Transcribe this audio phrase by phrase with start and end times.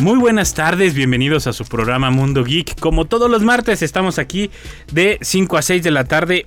[0.00, 2.78] Muy buenas tardes, bienvenidos a su programa Mundo Geek.
[2.78, 4.48] Como todos los martes estamos aquí
[4.92, 6.46] de 5 a 6 de la tarde.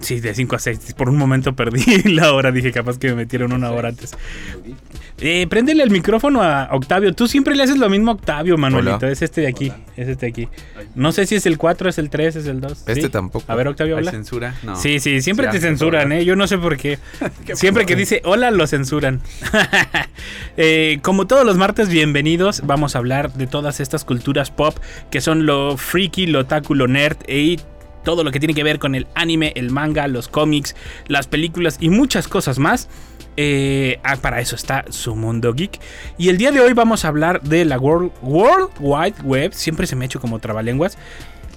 [0.00, 0.94] Sí, de 5 a 6.
[0.96, 4.12] Por un momento perdí la hora, dije capaz que me metieron una hora antes.
[5.20, 7.12] Eh, préndele el micrófono a Octavio.
[7.12, 8.98] Tú siempre le haces lo mismo a Octavio, Manuelito.
[8.98, 9.10] Hola.
[9.10, 9.72] Es este de aquí.
[9.96, 10.48] Es este de aquí.
[10.94, 12.72] No sé si es el 4, es el 3, es el 2.
[12.86, 13.08] Este ¿Sí?
[13.08, 13.44] tampoco.
[13.50, 14.12] A ver, Octavio, ¿Hay habla.
[14.12, 14.54] censura?
[14.62, 14.76] No.
[14.76, 16.12] Sí, sí, siempre Sí, te censuran.
[16.12, 16.24] ¿eh?
[16.24, 16.98] Yo no sé por qué.
[17.54, 19.20] siempre que dice hola, lo censuran.
[20.56, 22.62] Eh, como todos los martes, bienvenidos.
[22.66, 24.76] Vamos a hablar de todas estas culturas pop
[25.10, 27.60] que son lo freaky, lo otaku, lo nerd y
[28.08, 30.74] todo lo que tiene que ver con el anime, el manga, los cómics,
[31.08, 32.88] las películas y muchas cosas más.
[33.36, 35.78] Eh, ah, para eso está su mundo geek.
[36.16, 39.52] Y el día de hoy vamos a hablar de la World, Wide Web.
[39.52, 40.96] Siempre se me ha hecho como trabalenguas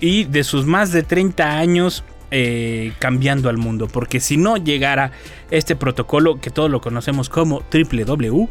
[0.02, 3.88] y de sus más de 30 años eh, cambiando al mundo.
[3.88, 5.14] Porque si no llegara
[5.52, 8.50] este protocolo que todos lo conocemos como www,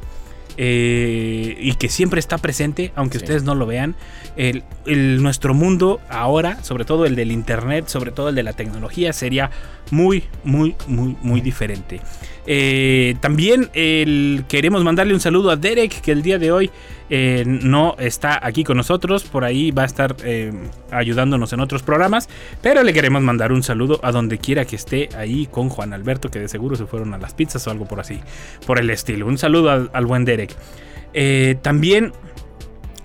[0.63, 3.95] eh, y que siempre está presente, aunque ustedes no lo vean,
[4.37, 8.53] el, el- nuestro mundo ahora, sobre todo el del Internet, sobre todo el de la
[8.53, 9.51] tecnología, sería
[9.91, 12.03] muy, muy, muy, muy diferente.
[12.47, 16.71] Eh, también el- queremos mandarle un saludo a Derek, que el día de hoy
[17.13, 20.53] eh, no está aquí con nosotros, por ahí va a estar eh,
[20.93, 22.29] ayudándonos en otros programas,
[22.63, 26.31] pero le queremos mandar un saludo a donde quiera que esté ahí con Juan Alberto,
[26.31, 28.21] que de seguro se fueron a las pizzas o algo por así,
[28.65, 29.27] por el estilo.
[29.27, 30.55] Un saludo al, buen Derek.
[31.13, 32.13] Eh, también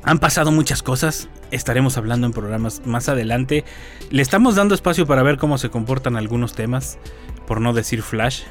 [0.03, 1.27] han pasado muchas cosas.
[1.49, 3.65] Estaremos hablando en programas más adelante.
[4.11, 6.99] Le estamos dando espacio para ver cómo se comportan algunos temas,
[7.47, 8.43] por no decir flash.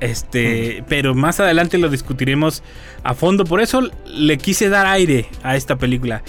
[0.00, 2.62] Este, pero más adelante lo discutiremos
[3.02, 3.44] a fondo.
[3.44, 6.22] Por eso le quise dar aire a esta película.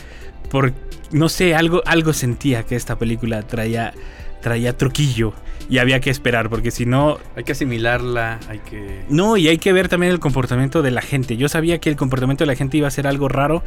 [0.50, 0.74] Por
[1.12, 3.94] no sé, algo, algo sentía que esta película traía,
[4.42, 5.34] traía truquillo.
[5.70, 9.04] Y había que esperar, porque si no, Hay que asimilarla, hay que...
[9.10, 11.36] no, y hay que ver también el comportamiento de la gente.
[11.36, 13.64] Yo sabía que el comportamiento de la gente iba a ser algo raro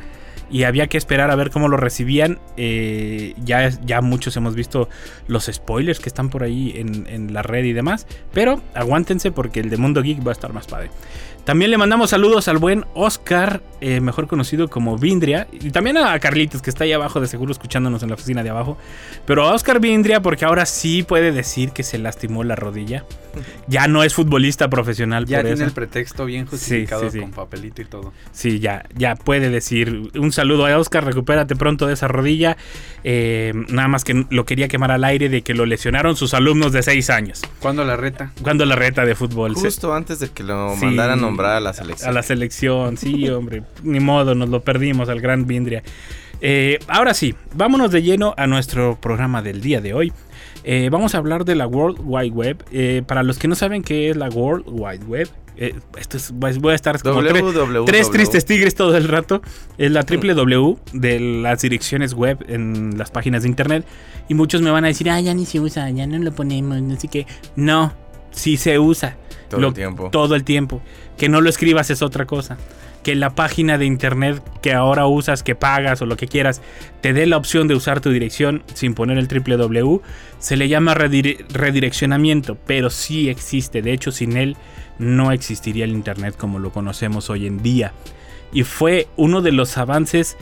[0.51, 2.39] y había que esperar a ver cómo lo recibían.
[2.57, 4.89] Eh, ya, ya muchos hemos visto
[5.27, 8.07] los spoilers que están por ahí en, en la red y demás.
[8.33, 10.91] Pero aguántense porque el de Mundo Geek va a estar más padre.
[11.45, 15.49] También le mandamos saludos al buen Oscar, eh, mejor conocido como Vindria.
[15.53, 18.51] Y también a Carlitos, que está ahí abajo, de seguro escuchándonos en la oficina de
[18.51, 18.77] abajo.
[19.27, 23.05] Pero a Oscar Vindria, porque ahora sí puede decir que se lastimó la rodilla.
[23.69, 25.65] Ya no es futbolista profesional Ya por tiene eso.
[25.65, 27.21] el pretexto bien justificado sí, sí.
[27.21, 28.13] con papelito y todo.
[28.33, 30.11] Sí, ya, ya puede decir.
[30.19, 32.57] Un saludo a Oscar, recupérate pronto de esa rodilla.
[33.05, 36.73] Eh, nada más que lo quería quemar al aire de que lo lesionaron sus alumnos
[36.73, 37.43] de 6 años.
[37.61, 38.33] ¿Cuándo la reta?
[38.43, 39.55] Cuando la reta de fútbol.
[39.55, 42.09] se- Justo antes de que lo Sí, mandaran a nombrar a la selección.
[42.11, 43.63] A la selección, sí, hombre.
[43.83, 45.83] Ni modo, nos lo perdimos al gran Vindria.
[46.43, 50.13] Eh, ahora sí, vámonos de lleno a nuestro programa del día de hoy.
[50.65, 52.65] Eh, vamos a hablar de la World Wide Web.
[52.73, 55.29] Eh, para los que no saben qué es la World Wide Web,
[55.99, 59.43] esto es, voy a estar como tre- tres tristes tigres todo el rato.
[59.77, 63.85] Es la www de las direcciones web en las páginas de internet.
[64.29, 66.81] Y muchos me van a decir, ah, ya ni se usa, ya no lo ponemos,
[66.81, 67.27] no sé qué.
[67.57, 67.93] No,
[68.31, 69.19] sí se usa.
[69.51, 70.09] Todo Lo- el tiempo.
[70.11, 70.81] Todo el tiempo.
[71.19, 72.57] Que no lo escribas es otra cosa.
[73.03, 76.61] Que la página de internet que ahora usas, que pagas o lo que quieras,
[77.01, 80.01] te dé la opción de usar tu dirección sin poner el www,
[80.39, 83.83] se le llama redire- redireccionamiento, pero sí existe.
[83.83, 84.57] De hecho, sin él
[84.99, 87.93] no existiría el internet como lo conocemos hoy en día.
[88.53, 90.37] Y fue uno de los avances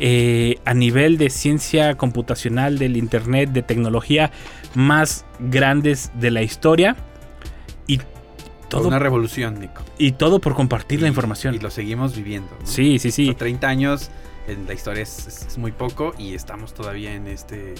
[0.00, 4.30] eh, a nivel de ciencia computacional, del internet, de tecnología
[4.74, 6.96] más grandes de la historia.
[8.68, 9.82] Todo una revolución, Nico.
[9.98, 11.54] y todo por compartir la información.
[11.54, 12.48] Y lo seguimos viviendo.
[12.60, 12.66] ¿no?
[12.66, 13.24] Sí, sí, O sí.
[13.26, 14.10] sea, 30 años
[14.46, 17.74] en la historia es, es- es muy poco y estamos todavía en este...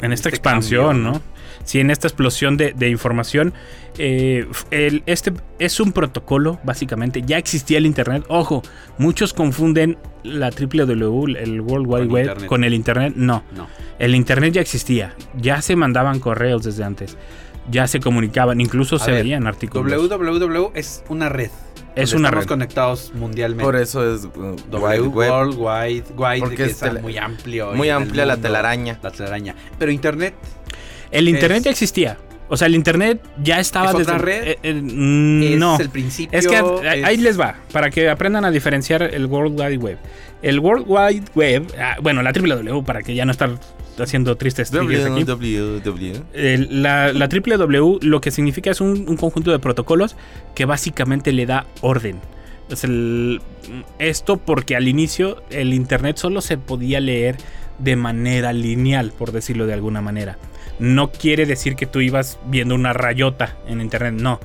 [0.00, 1.12] En esta este expansión, cambio, ¿no?
[1.14, 1.22] ¿no?
[1.64, 3.52] Sí, en esta explosión de, de información.
[3.98, 7.22] eh, el- este es un protocolo, básicamente.
[7.26, 8.24] Ya existía el Internet.
[8.28, 8.62] Ojo,
[8.98, 12.46] muchos confunden la www, el World Wide Con Web, Internet.
[12.48, 13.12] con el Internet.
[13.16, 13.66] No, No.
[13.98, 15.16] el Internet ya existía.
[15.36, 17.16] Ya se mandaban correos desde antes.
[17.70, 19.90] Ya se comunicaban, incluso A se ver, veían artículos.
[20.08, 21.50] www es una red.
[21.94, 22.48] es una estamos red.
[22.48, 23.64] conectados mundialmente.
[23.64, 25.30] Por eso es uh, W, Wide Web.
[25.30, 27.72] World Wide, Wide Porque que es tele- muy amplio.
[27.74, 28.98] Muy amplia la telaraña.
[29.02, 29.54] La telaraña.
[29.78, 30.34] Pero Internet,
[31.10, 32.18] El Internet es- ya existía.
[32.50, 34.48] O sea, el internet ya estaba ¿Es otra desde- red?
[34.52, 35.78] eh, eh, mm, Es no.
[35.78, 36.38] el principio.
[36.38, 39.76] Es que ahí- ahí es- les va, para que aprendan a diferenciar el World Wide
[39.76, 39.98] Web.
[40.40, 43.50] El World Wide Web, ah, bueno, la www, para que ya no estar
[44.02, 44.70] haciendo tristes
[46.70, 50.16] la, la www lo que significa es un, un conjunto de protocolos
[50.54, 52.16] que básicamente le da orden.
[52.70, 53.40] Es el-
[53.98, 57.36] esto porque al inicio el internet solo se podía leer
[57.78, 60.36] de manera lineal, por decirlo de alguna manera.
[60.78, 64.40] No quiere decir que tú ibas viendo una rayota en internet, no.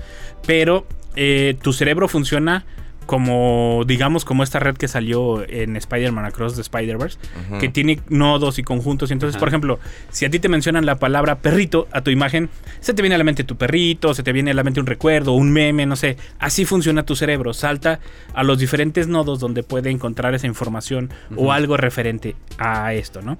[0.45, 0.85] Pero
[1.15, 2.65] eh, tu cerebro funciona
[3.05, 7.17] como, digamos, como esta red que salió en Spider-Man Across the Spider-Verse,
[7.59, 9.09] que tiene nodos y conjuntos.
[9.09, 9.79] Y entonces, por ejemplo,
[10.09, 13.17] si a ti te mencionan la palabra perrito a tu imagen, se te viene a
[13.17, 15.95] la mente tu perrito, se te viene a la mente un recuerdo, un meme, no
[15.95, 16.17] sé.
[16.39, 17.53] Así funciona tu cerebro.
[17.53, 17.99] Salta
[18.33, 23.37] a los diferentes nodos donde puede encontrar esa información o algo referente a esto, ¿no?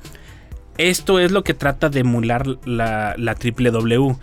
[0.78, 4.16] Esto es lo que trata de emular la, la W.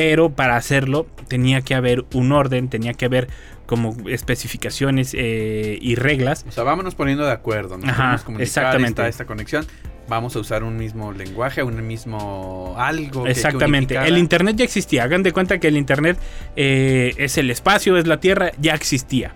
[0.00, 3.28] Pero para hacerlo tenía que haber un orden, tenía que haber
[3.66, 6.46] como especificaciones eh, y reglas.
[6.48, 7.76] O sea, vámonos poniendo de acuerdo.
[7.76, 9.02] Nos Ajá, comunicar exactamente.
[9.02, 9.66] Esta, esta conexión.
[10.08, 13.24] Vamos a usar un mismo lenguaje, un mismo algo.
[13.24, 13.94] que- que Exactamente.
[13.98, 15.04] El Internet ya existía.
[15.04, 16.16] Hagan de cuenta que el Internet
[16.56, 19.34] eh, es el espacio, es la Tierra, ya existía.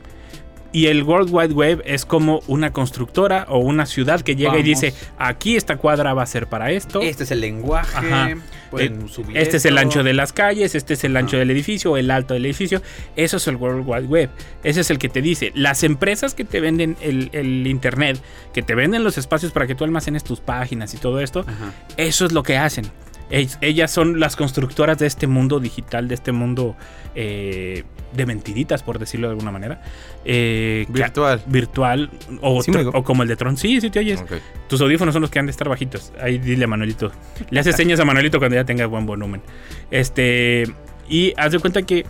[0.75, 4.65] Y el World Wide Web es como una constructora o una ciudad que llega y
[4.65, 7.01] dice, aquí esta cuadra va a ser para esto.
[7.01, 7.97] Este es el lenguaje.
[7.97, 8.37] Ajá.
[8.73, 11.39] pueden Eh, subir Este es el ancho de las calles, este es el ancho Ajá.
[11.39, 12.83] del edificio, el alto del edificio.
[13.15, 14.31] Eso es el World Wide Web.
[14.65, 15.53] Ese es el que te dice.
[15.55, 18.21] Las empresas que te venden el, el Internet,
[18.53, 21.73] que te venden los espacios para que tú almacenes tus páginas y todo esto, Ajá.
[21.97, 22.87] eso es lo que hacen.
[23.31, 26.77] Ell- Ellas son las constructoras de este mundo digital, de este mundo
[27.15, 29.83] eh, de mentiritas, por decirlo de alguna manera.
[30.25, 31.43] Eh, Virtual.
[31.47, 32.11] virtual.
[32.43, 32.71] O, Sí
[33.05, 33.57] como el de Tron.
[33.57, 34.23] Sí, sí te oyes.
[34.69, 36.13] Tus audífonos son los que han de estar bajitos.
[36.21, 37.11] Ahí dile a Manuelito.
[37.51, 39.43] Le haces señas a Manuelito cuando ya tenga buen volumen.
[39.91, 40.65] Este.
[41.09, 42.05] Y haz de cuenta que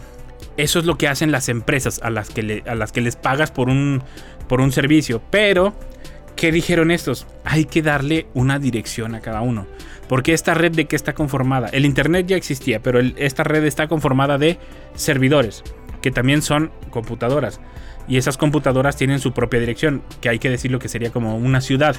[0.56, 3.16] eso es lo que hacen las empresas a las que, le- a las que les
[3.16, 4.02] pagas por un,
[4.48, 5.20] por un servicio.
[5.30, 5.74] Pero,
[6.36, 7.26] ¿qué dijeron estos?
[7.44, 9.66] Hay que darle una dirección a cada uno.
[10.08, 11.68] Porque esta red de qué está conformada?
[11.68, 14.58] El Internet ya existía, pero esta red está conformada de
[14.94, 15.62] servidores,
[16.02, 17.60] que también son computadoras.
[18.06, 21.60] Y esas computadoras tienen su propia dirección, que hay que decirlo que sería como una
[21.62, 21.96] ciudad,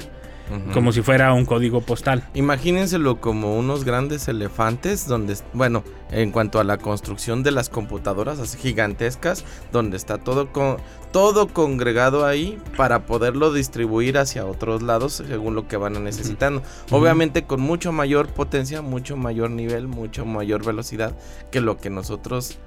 [0.72, 2.22] Como si fuera un código postal.
[2.34, 8.38] Imagínenselo como unos grandes elefantes donde, bueno, en cuanto a la construcción de las computadoras
[8.38, 10.76] así gigantescas, donde está todo con,
[11.10, 16.62] todo congregado ahí para poderlo distribuir hacia otros lados según lo que van necesitando.
[16.90, 21.12] Obviamente con mucho mayor potencia, mucho mayor nivel, mucho mayor velocidad
[21.50, 22.58] que lo que nosotros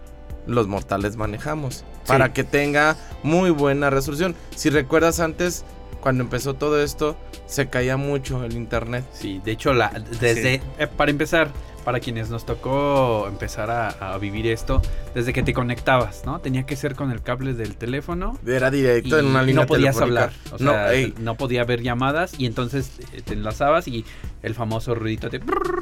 [0.48, 4.36] los mortales manejamos para que tenga muy buena resolución.
[4.56, 5.64] Si recuerdas antes
[6.02, 7.16] cuando empezó todo esto
[7.46, 9.06] se caía mucho el internet.
[9.14, 11.52] Sí, de hecho, la, desde eh, para empezar,
[11.90, 14.80] para quienes nos tocó empezar a, a vivir esto,
[15.16, 16.40] desde que te conectabas, ¿no?
[16.40, 18.38] Tenía que ser con el cable del teléfono.
[18.46, 20.26] Era directo en una línea no podías telefónica.
[20.26, 22.92] hablar, o no, sea, ey, no podía haber llamadas y entonces
[23.26, 24.06] te enlazabas y
[24.44, 25.42] el famoso ruidito de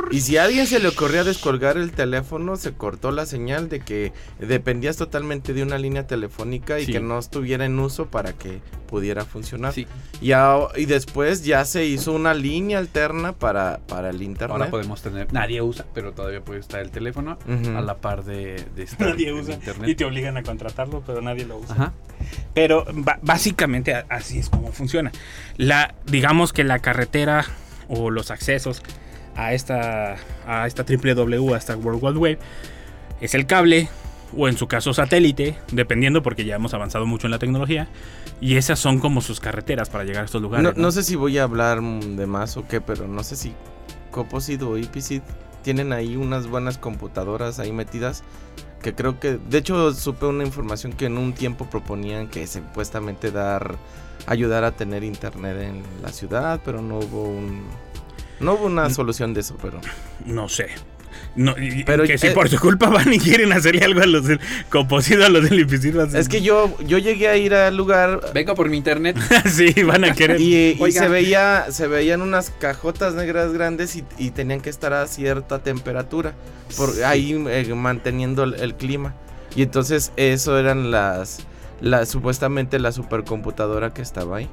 [0.09, 3.81] y si a alguien se le ocurría descolgar el teléfono, se cortó la señal de
[3.81, 6.93] que dependías totalmente de una línea telefónica y Sí.
[6.93, 9.73] que no estuviera en uso para que pudiera funcionar.
[9.73, 9.85] Sí,
[10.21, 14.57] Y, a- y después ya se hizo una línea alterna para, para el internet.
[14.57, 17.39] ahora podemos tener, nadie usa, pero todavía puede estar el teléfono
[17.75, 19.55] a la par de, de estar Nadie en usa.
[19.55, 19.89] internet.
[19.89, 21.73] Y te obligan a contratarlo, pero nadie lo usa.
[21.73, 21.93] Ajá.
[22.53, 22.85] Pero
[23.23, 25.11] básicamente así es como funciona.
[25.55, 27.45] La, digamos que la carretera
[27.87, 28.83] o los accesos
[29.35, 32.39] a esta, a esta www, a esta World Wide Web,
[33.19, 33.89] es el cable
[34.37, 37.87] o en su caso satélite, dependiendo porque ya hemos avanzado mucho en la tecnología.
[38.39, 40.63] Y esas son como sus carreteras para llegar a estos lugares.
[40.63, 40.79] No, ¿no?
[40.79, 43.51] no sé si voy a hablar de más o qué, pero no sé si
[44.11, 45.23] Coposid o IPCID
[45.67, 48.23] tienen ahí unas buenas computadoras ahí metidas.
[48.81, 53.31] Que creo que, de hecho, supe una información que en un tiempo proponían que supuestamente
[53.31, 53.75] dar,
[54.27, 57.65] ayudar a tener internet en la ciudad, pero no hubo un,
[58.39, 59.81] no hubo una solución de eso, pero
[60.25, 60.69] No sé.
[61.37, 64.07] No, y- Pero, que si eh, por su culpa van y quieren hacerle algo a
[64.07, 64.39] los del
[64.69, 65.67] composido, a los del
[66.15, 69.17] es que yo, yo llegué a ir al lugar Venga por mi internet.
[69.45, 70.41] sí, van a querer.
[70.41, 75.05] Y, se veía, se veían unas cajotas negras grandes y, y tenían que estar a
[75.07, 76.33] cierta temperatura,
[76.75, 79.13] por ahí eh, manteniendo el, el clima.
[79.55, 81.39] Y entonces eso eran las,
[81.81, 84.49] la, supuestamente la supercomputadora que estaba ahí.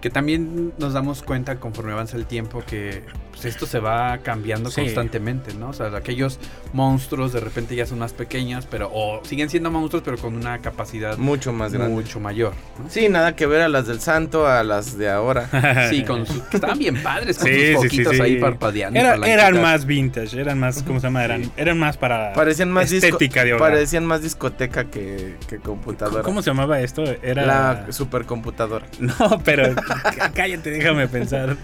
[0.00, 4.70] Que también nos damos cuenta conforme avanza el tiempo que pues esto se va cambiando
[4.70, 4.80] Sí.
[4.82, 5.68] constantemente, ¿no?
[5.68, 6.38] O sea, aquellos
[6.72, 10.58] monstruos de repente ya son más pequeños, pero o siguen siendo monstruos, pero con una
[10.58, 11.92] capacidad Mucho más grande.
[11.94, 12.52] mucho mayor.
[12.82, 12.88] ¿no?
[12.90, 15.48] Sí, nada que ver a las del santo, a las de ahora.
[15.90, 18.20] Sí, con sus, que estaban bien padres, con Sí, sus sí.
[18.22, 18.98] ahí parpadeando.
[18.98, 21.24] Era- eran más vintage, eran más, ¿cómo se llama?
[21.24, 26.22] Eran, eran más para Parecían más, estética de parecían más discoteca que, que computadora.
[26.22, 27.04] ¿Cómo se llamaba esto?
[27.22, 28.86] Era La supercomputadora.
[29.00, 29.74] No, pero
[30.34, 31.56] cállate, déjame pensar.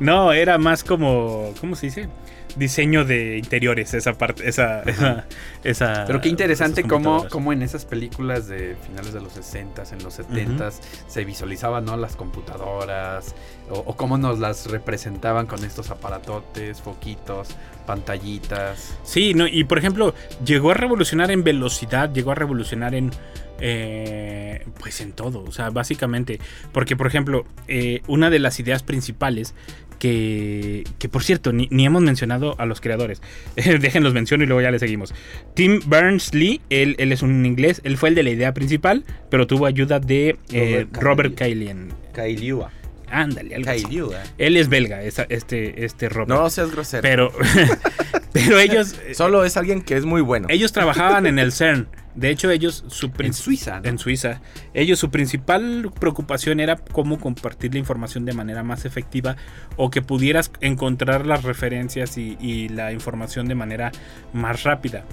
[0.00, 2.08] No, era más como, ¿cómo se dice?
[2.56, 5.24] Diseño de interiores, esa parte, esa, esa,
[5.64, 10.02] esa- Pero qué interesante cómo, cómo en esas películas de finales de los 60 en
[10.04, 10.70] los 70
[11.08, 11.96] se visualizaban ¿no?
[11.96, 13.34] las computadoras
[13.70, 17.48] o, o cómo nos las representaban con estos aparatotes, foquitos,
[17.86, 18.96] pantallitas.
[19.04, 20.14] Sí, no, y por ejemplo,
[20.44, 23.10] llegó a revolucionar en velocidad, llegó a revolucionar en.
[23.60, 26.40] eh, pues en todo, o sea, básicamente.
[26.72, 29.54] Porque, por ejemplo, eh, una de las ideas principales
[29.98, 33.22] que, que por cierto, ni, ni hemos mencionado a los creadores.
[33.56, 35.14] Déjenlos menciono y luego ya le seguimos.
[35.54, 39.46] Tim Berners-Lee, él, él es un inglés, él fue el de la idea principal, pero
[39.46, 41.88] tuvo ayuda de eh, Robert Robert Kailian.
[42.12, 42.70] Kailiua.
[43.14, 43.82] Ándale, algo así.
[43.84, 44.18] Kailiua.
[44.38, 46.28] Él es belga, esa- este, este Robert.
[46.28, 47.02] No seas grosero.
[47.02, 47.32] pero,
[48.32, 48.94] pero ellos...
[49.14, 50.46] Solo es alguien que es muy bueno.
[50.50, 51.88] Ellos trabajaban en el CERN.
[52.14, 53.88] De hecho, ellos su En Suiza, ¿no?
[53.88, 54.40] En Suiza.
[54.72, 59.36] Ellos su principal preocupación era cómo compartir la información de manera más efectiva
[59.76, 63.90] o que pudieras encontrar las referencias y, y la información de manera
[64.32, 65.04] más rápida.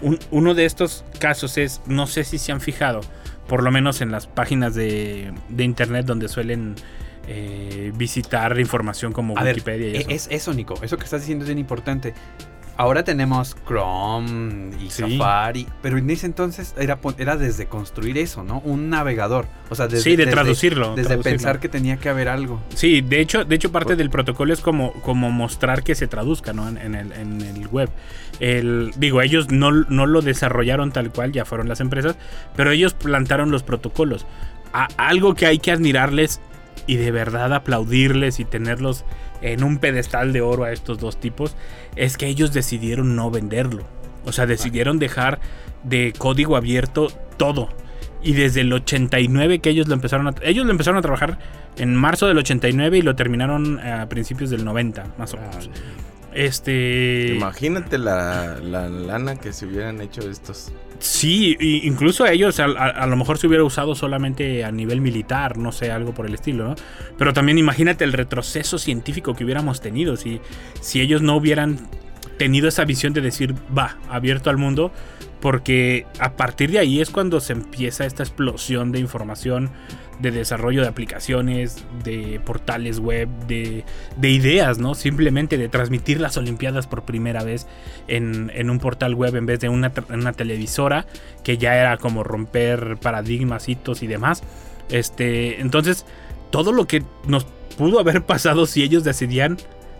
[0.00, 3.00] Un- uno de estos casos es, no sé si se han fijado,
[3.48, 6.76] por lo menos en las páginas de, de internet donde suelen
[7.28, 10.10] eh, visitar información como A ver, Wikipedia y e- eso.
[10.10, 10.74] es eso, Nico.
[10.82, 12.14] Eso que estás diciendo es bien importante.
[12.76, 15.16] Ahora tenemos Chrome y Sí.
[15.16, 18.58] Safari, pero en ese entonces era, era desde construir eso, ¿no?
[18.64, 19.46] Un navegador.
[19.70, 20.96] O sea, desde, sí, de desde- traducirlo.
[20.96, 21.22] Desde traducirlo.
[21.36, 22.60] pensar que tenía que haber algo.
[22.74, 26.52] Sí, de hecho, de hecho parte del protocolo es como, como mostrar que se traduzca
[26.52, 26.68] ¿no?
[26.68, 27.90] en, en el, en el web.
[28.40, 32.16] El, digo, ellos no, no lo desarrollaron tal cual, ya fueron las empresas,
[32.56, 34.26] pero ellos plantaron los protocolos.
[34.72, 36.40] A- algo que hay que admirarles
[36.86, 39.04] y de verdad aplaudirles y tenerlos
[39.40, 41.56] en un pedestal de oro a estos dos tipos
[41.96, 43.84] es que ellos decidieron no venderlo.
[44.24, 45.40] O sea, decidieron dejar
[45.82, 47.68] de código abierto todo.
[48.22, 50.34] Y desde el 89 que ellos lo empezaron a...
[50.42, 51.38] Ellos lo empezaron a trabajar
[51.76, 55.68] en marzo del 89 y lo terminaron a principios del 90, más o menos.
[56.34, 57.32] Este...
[57.36, 60.72] Imagínate la, la lana que se hubieran hecho estos.
[60.98, 65.00] Sí, incluso a ellos a, a- a lo mejor se hubiera usado solamente a nivel
[65.00, 66.74] militar, no sé, algo por el estilo, ¿no?
[67.18, 70.40] Pero también imagínate el retroceso científico que hubiéramos tenido si,
[70.80, 71.78] si ellos no hubieran
[72.38, 74.92] tenido esa visión de decir, va, abierto al mundo,
[75.40, 79.70] porque a partir de ahí es cuando se empieza esta explosión de información,
[80.20, 83.84] de desarrollo de aplicaciones, de portales web, de,
[84.16, 84.94] de ideas, ¿no?
[84.94, 87.66] Simplemente de transmitir las Olimpiadas por primera vez
[88.08, 91.06] en, en un portal web en vez de una, una televisora,
[91.42, 94.42] que ya era como romper paradigmas, hitos y demás.
[94.88, 96.06] Este, entonces,
[96.50, 99.56] todo lo que nos pudo haber pasado si ellos decidían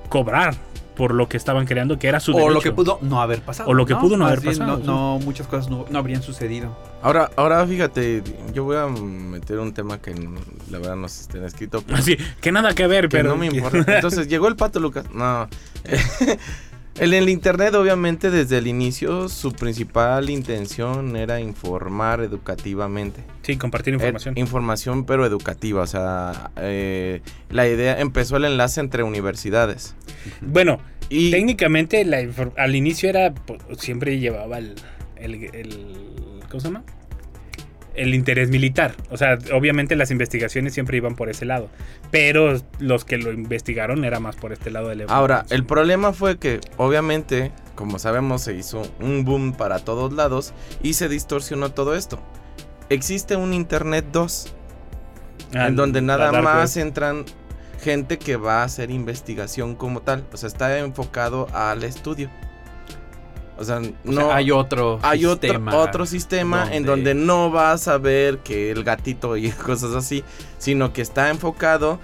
[0.09, 0.55] cobrar
[0.97, 2.61] por lo que estaban creando, que era su O lo derecho.
[2.63, 3.69] que pudo no haber pasado.
[3.71, 4.87] O lo que pudo no Más haber bien, pasado, No, sí.
[4.87, 6.77] no, muchas cosas no, no habrían sucedido.
[7.03, 8.23] Ahora, ahora fíjate,
[8.53, 10.15] yo voy a meter un tema que
[10.71, 11.83] la verdad no se está escrito.
[11.87, 13.85] pero Así, que nada que ver, que pero no me importa.
[13.97, 15.05] Entonces llegó el pato Lucas.
[15.13, 15.49] No.
[16.97, 23.25] En el internet, obviamente, desde el inicio, su principal intención era informar educativamente.
[23.43, 24.35] Sí, compartir Era información.
[24.39, 25.83] información, pero educativa.
[25.83, 27.21] O sea, eh,
[27.51, 29.97] la idea empezó el enlace entre universidades.
[30.41, 32.19] Bueno, Y técnicamente la
[32.57, 34.75] al inicio era pues, siempre llevaba el,
[35.17, 36.85] el, el- ¿cómo se llama?
[37.95, 38.95] El interés militar.
[39.11, 41.69] O sea, obviamente las investigaciones siempre iban por ese lado.
[42.11, 46.39] Pero los que lo investigaron era más por este lado del Ahora, el problema fue
[46.39, 51.95] que, obviamente, como sabemos, se hizo un boom para todos lados y se distorsionó todo
[51.95, 52.21] esto.
[52.89, 54.55] Existe un Internet 2,
[55.55, 56.87] Ah, en donde nada más web.
[56.87, 57.25] entran
[57.81, 60.25] gente que va a hacer investigación como tal.
[60.33, 62.29] O sea, está enfocado al estudio.
[63.57, 67.51] O sea, O no sea, hay otro hay otro, sistema otro sistema en donde no
[67.51, 70.25] vas a ver que el gatito y cosas así,
[70.59, 72.01] sino que está enfocado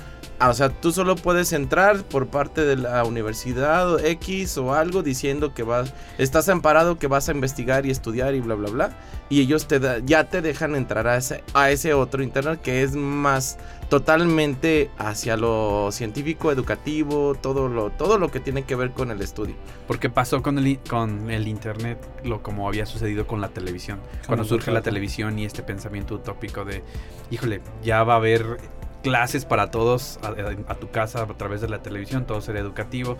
[0.49, 5.03] o sea, tú solo puedes entrar por parte de la universidad o X o algo
[5.03, 8.91] diciendo que vas, estás amparado que vas a investigar y estudiar y bla, bla, bla.
[9.29, 12.83] Y ellos te da- ya te dejan entrar a ese, a ese otro internet que
[12.83, 13.59] es más
[13.91, 19.21] totalmente hacia lo científico, educativo, todo lo, todo lo que tiene que ver con el
[19.21, 19.55] estudio.
[19.87, 24.01] Porque pasó con el, con el internet lo como había sucedido con la televisión.
[24.27, 26.83] Cuando surge la televisión y este pensamiento utópico de,
[27.31, 28.59] híjole, ya va a haber
[29.02, 32.61] clases para todos a, a- a tu casa a través de la televisión, todo sería
[32.61, 33.16] educativo.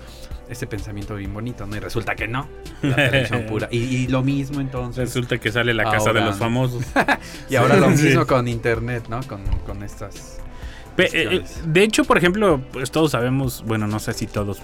[0.49, 1.77] Ese pensamiento bien bonito, ¿no?
[1.77, 2.49] Y resulta que no.
[2.83, 3.69] La televisión pura.
[3.71, 5.05] Y, y lo mismo entonces.
[5.09, 6.85] Resulta que sale la casa de los famosos.
[7.51, 8.05] Y ahora lo Sí.
[8.05, 9.21] mismo con internet, ¿no?
[9.25, 10.39] Con, con estas.
[10.97, 11.09] Pe- eh,
[11.41, 11.73] cuestiones.
[11.73, 14.61] de hecho, por ejemplo, pues todos sabemos, bueno, no sé si todos,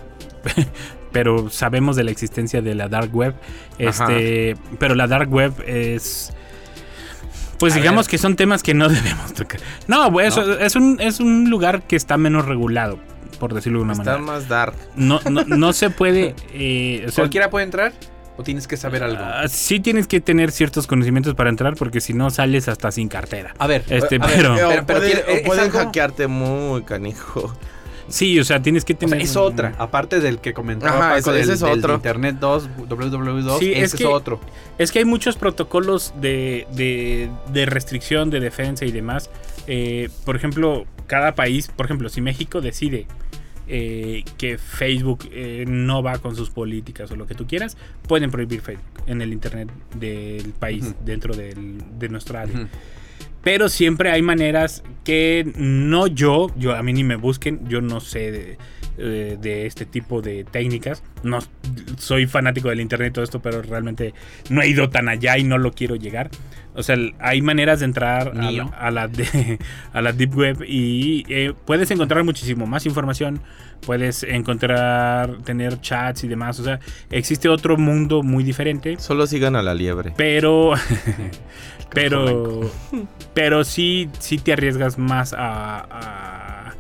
[1.13, 3.35] pero sabemos de la existencia de la dark web.
[3.79, 6.33] Este, pero la dark web es
[7.59, 8.11] pues A digamos ver.
[8.11, 9.61] que son temas que no debemos tocar.
[9.89, 12.99] No, eso es un es un lugar que está menos regulado,
[13.41, 14.23] por decirlo de una Está manera.
[14.33, 14.75] más dark.
[14.97, 17.93] No, no, no se puede eh, o sea, ¿Cualquiera puede entrar?
[18.39, 19.23] ¿O tienes que saber algo?
[19.25, 23.09] ah, sí tienes que tener ciertos conocimientos para entrar porque si no sales hasta sin
[23.09, 23.55] cartera.
[23.59, 25.01] A ver, Este, a ver, pero- O pero- pero
[25.47, 27.57] pueden, algo- hackearte muy canijo.
[28.09, 31.09] Sí, o sea, tienes que O tener sea, es otra, aparte del que comentaba Ajá,
[31.17, 31.95] Paco ese- del, ese es del otro.
[31.95, 34.41] Internet 2, www2, Sí, ese es es, que- otro.
[34.79, 39.31] Es que hay muchos protocolos de, de- de restricción, de defensa y demás.
[39.67, 43.07] Eh, por ejemplo, cada país, por ejemplo, si México decide
[43.69, 48.31] eh, que Facebook eh, no va con sus políticas o lo que tú quieras, pueden
[48.31, 52.55] prohibir Facebook en el Internet del país, dentro del- de nuestra área.
[52.61, 52.69] Ujú.
[53.47, 58.01] Pero siempre hay maneras que no yo, yo a mí ni me busquen, yo no
[58.01, 58.59] sé de,
[58.99, 61.05] eh, de este tipo de técnicas.
[61.23, 61.39] No
[61.97, 64.15] soy fanático del internet y todo esto, pero realmente
[64.51, 66.29] no he ido tan allá y no lo quiero llegar.
[66.77, 69.59] O sea, hay maneras de entrar a la, a la de-
[69.93, 73.41] a la deep web y eh, puedes encontrar muchísimo más información,
[73.81, 76.61] puedes encontrar tener chats y demás.
[76.61, 76.79] O sea,
[77.11, 78.97] existe otro mundo muy diferente.
[78.99, 80.13] Solo sigan a la liebre.
[80.17, 80.75] Pero.
[81.93, 82.61] pero.
[83.35, 85.79] Pero sí, sí te arriesgas más a.
[85.91, 86.73] a-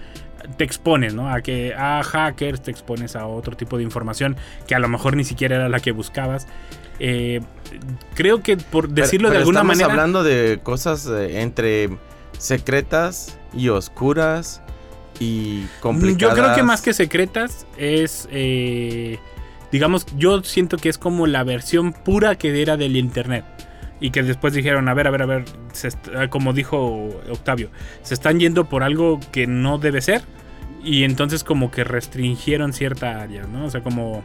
[0.57, 1.29] te expones, ¿no?
[1.29, 4.37] A que a hackers, te expones a otro tipo de información
[4.67, 6.47] que a lo mejor ni siquiera era la que buscabas.
[6.99, 7.41] Eh,
[8.15, 9.93] creo que por decirlo Pero- de pero alguna estamos manera.
[9.93, 11.91] hablando de cosas eh, entre
[12.39, 14.63] secretas y oscuras
[15.19, 16.37] y complicadas.
[16.37, 18.29] Yo creo que más que secretas es.
[18.31, 19.19] eh,
[19.73, 23.45] digamos, yo siento que es como la versión pura que era del internet.
[23.99, 27.71] Y que después dijeron, a ver, a ver, a ver, se ah, como dijo Octavio,
[28.03, 30.23] se están yendo por algo que no debe ser.
[30.85, 33.65] Y entonces como que restringieron cierta área, ¿no?
[33.65, 34.23] O sea, como,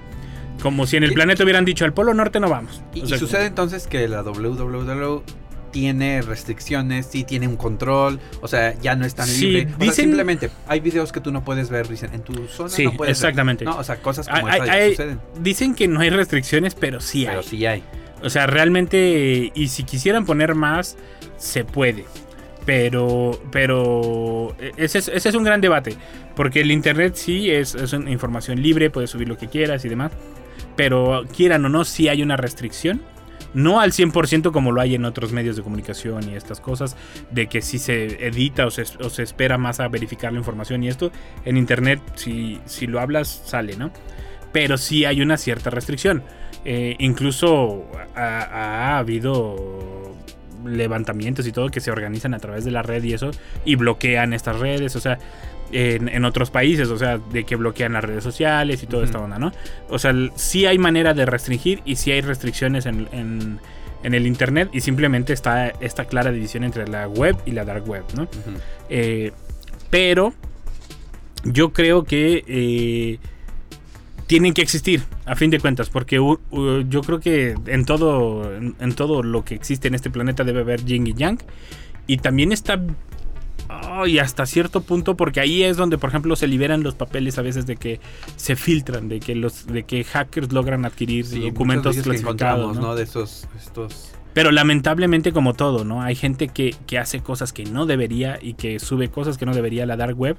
[0.62, 2.82] como si en el planeta hubieran dicho, al polo norte no vamos.
[2.94, 5.24] Y, O y sea, sucede entonces que la www
[5.72, 9.66] tiene restricciones, sí tiene un control, o sea, ya no es tan Sí, libre.
[9.66, 12.68] O sea, dicen- simplemente hay videos que tú no puedes ver, dicen, en tu zona
[12.70, 13.30] Sí, no puedes ver.
[13.30, 13.64] exactamente.
[13.64, 15.20] No, o sea, cosas como Hay- suceden.
[15.40, 17.28] Dicen que no hay restricciones, pero sí hay.
[17.28, 17.84] Pero sí hay.
[18.22, 20.98] O sea, realmente, y si quisieran poner más,
[21.38, 22.04] se puede.
[22.66, 25.96] Pero, pero ese es, ese es un gran debate.
[26.36, 29.90] Porque el Internet sí es, es una información libre, puedes subir lo que quieras y
[29.90, 30.12] demás.
[30.76, 33.02] Pero quieran o no, sí hay una restricción.
[33.54, 36.96] No al 100% como lo hay en otros medios de comunicación y estas cosas,
[37.32, 41.12] de que si se edita o se, espera más a verificar la información y esto,
[41.44, 43.92] en Internet si, si lo hablas sale, ¿no?
[44.54, 46.24] Pero sí hay una cierta restricción.
[46.64, 50.16] Eh, incluso ha, ha habido
[50.66, 53.32] levantamientos y todo que se organizan a través de la red y eso,
[53.66, 55.18] y bloquean estas redes, o sea,
[55.72, 59.20] en, en otros países, o sea, de que bloquean las redes sociales y toda esta
[59.20, 59.52] onda, ¿no?
[59.90, 63.60] O sea, sí hay manera de restringir y sí hay restricciones en, en-
[64.04, 67.88] en el Internet y simplemente está esta clara división entre la web y la dark
[67.88, 68.28] web, ¿no?
[68.90, 69.32] Eh,
[69.92, 70.34] pero
[71.44, 73.20] yo creo que eh,
[74.26, 79.22] tienen que existir, a fin de cuentas, porque yo creo que en todo, en todo
[79.24, 81.38] lo que existe en este planeta debe haber yin y yang.
[82.08, 82.82] Y también está...
[83.90, 87.38] oh, y hasta cierto punto, porque ahí es donde, por ejemplo, se liberan los papeles
[87.38, 88.00] a veces de que
[88.36, 92.76] se filtran, de que los, de que hackers logran adquirir Sí, documentos clasificados.
[92.76, 92.82] ¿no?
[92.82, 92.96] ¿no?
[92.96, 94.12] De esos, estos...
[94.34, 96.02] Pero lamentablemente como todo, ¿no?
[96.02, 99.54] Hay gente que, que hace cosas que no debería y que sube cosas que no
[99.54, 100.38] debería a la dark web.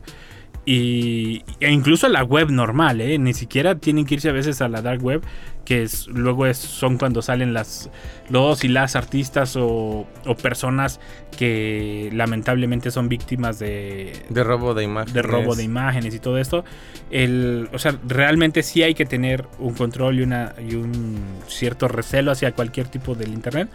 [0.64, 3.18] Y, e incluso la web normal, ¿eh?
[3.18, 5.20] Ni siquiera tienen que irse a veces a la dark web,
[5.64, 7.90] que es, luego es, son cuando salen las,
[8.30, 11.00] los y las artistas o, o personas
[11.36, 15.12] que lamentablemente son víctimas de, De robo de imagen.
[15.12, 16.64] de robo de imágenes y todo esto.
[17.10, 21.88] El, o sea, realmente sí hay que tener un control y, una, y un cierto
[21.88, 23.68] recelo hacia cualquier tipo del Internet.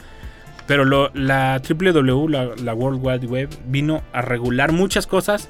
[0.68, 5.50] Pero lo, la WWW, la, la World Wide Web, vino a regular muchas cosas.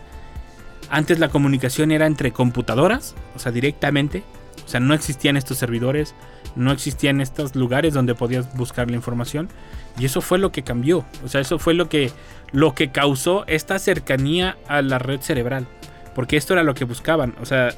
[0.90, 4.24] Antes la comunicación era entre computadoras, o sea, directamente.
[4.66, 6.14] O sea, no existían estos servidores,
[6.56, 9.50] no existían estos lugares donde podías buscar la información.
[9.98, 11.06] Y eso fue lo que cambió.
[11.24, 12.12] O sea, eso fue lo que,
[12.52, 15.68] lo que causó esta cercanía a la red cerebral.
[16.16, 17.36] Porque esto era lo que buscaban.
[17.42, 17.70] O sea,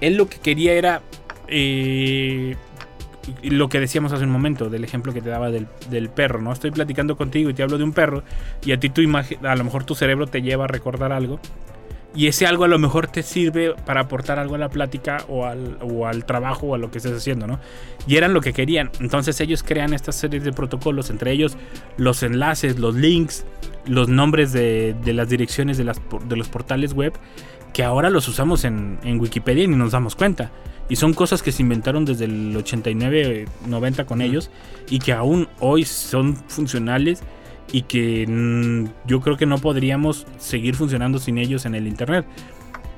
[0.00, 1.02] él lo que quería era
[1.48, 2.56] eh,
[3.42, 6.52] lo que decíamos hace un momento, del ejemplo que te daba del, del perro, ¿no?
[6.52, 8.24] Estoy platicando contigo y te hablo de un perro
[8.64, 11.40] y a ti tu imagen, a lo mejor tu cerebro te lleva a recordar algo.
[12.14, 15.46] Y ese algo a lo mejor te sirve para aportar algo a la plática o
[15.46, 17.58] al, o al trabajo o a lo que estés haciendo, ¿no?
[18.06, 18.90] Y eran lo que querían.
[19.00, 21.56] Entonces ellos crean estas series de protocolos, entre ellos
[21.96, 23.46] los enlaces, los links,
[23.86, 27.14] los nombres de, de las direcciones de, las, de los portales web,
[27.72, 30.50] que ahora los usamos en, en Wikipedia y ni nos damos cuenta.
[30.90, 34.50] Y son cosas que se inventaron desde el 89, 90 con ellos
[34.90, 37.22] y que aún hoy son funcionales
[37.72, 42.24] y que mm, yo creo que no podríamos seguir funcionando sin ellos en el internet.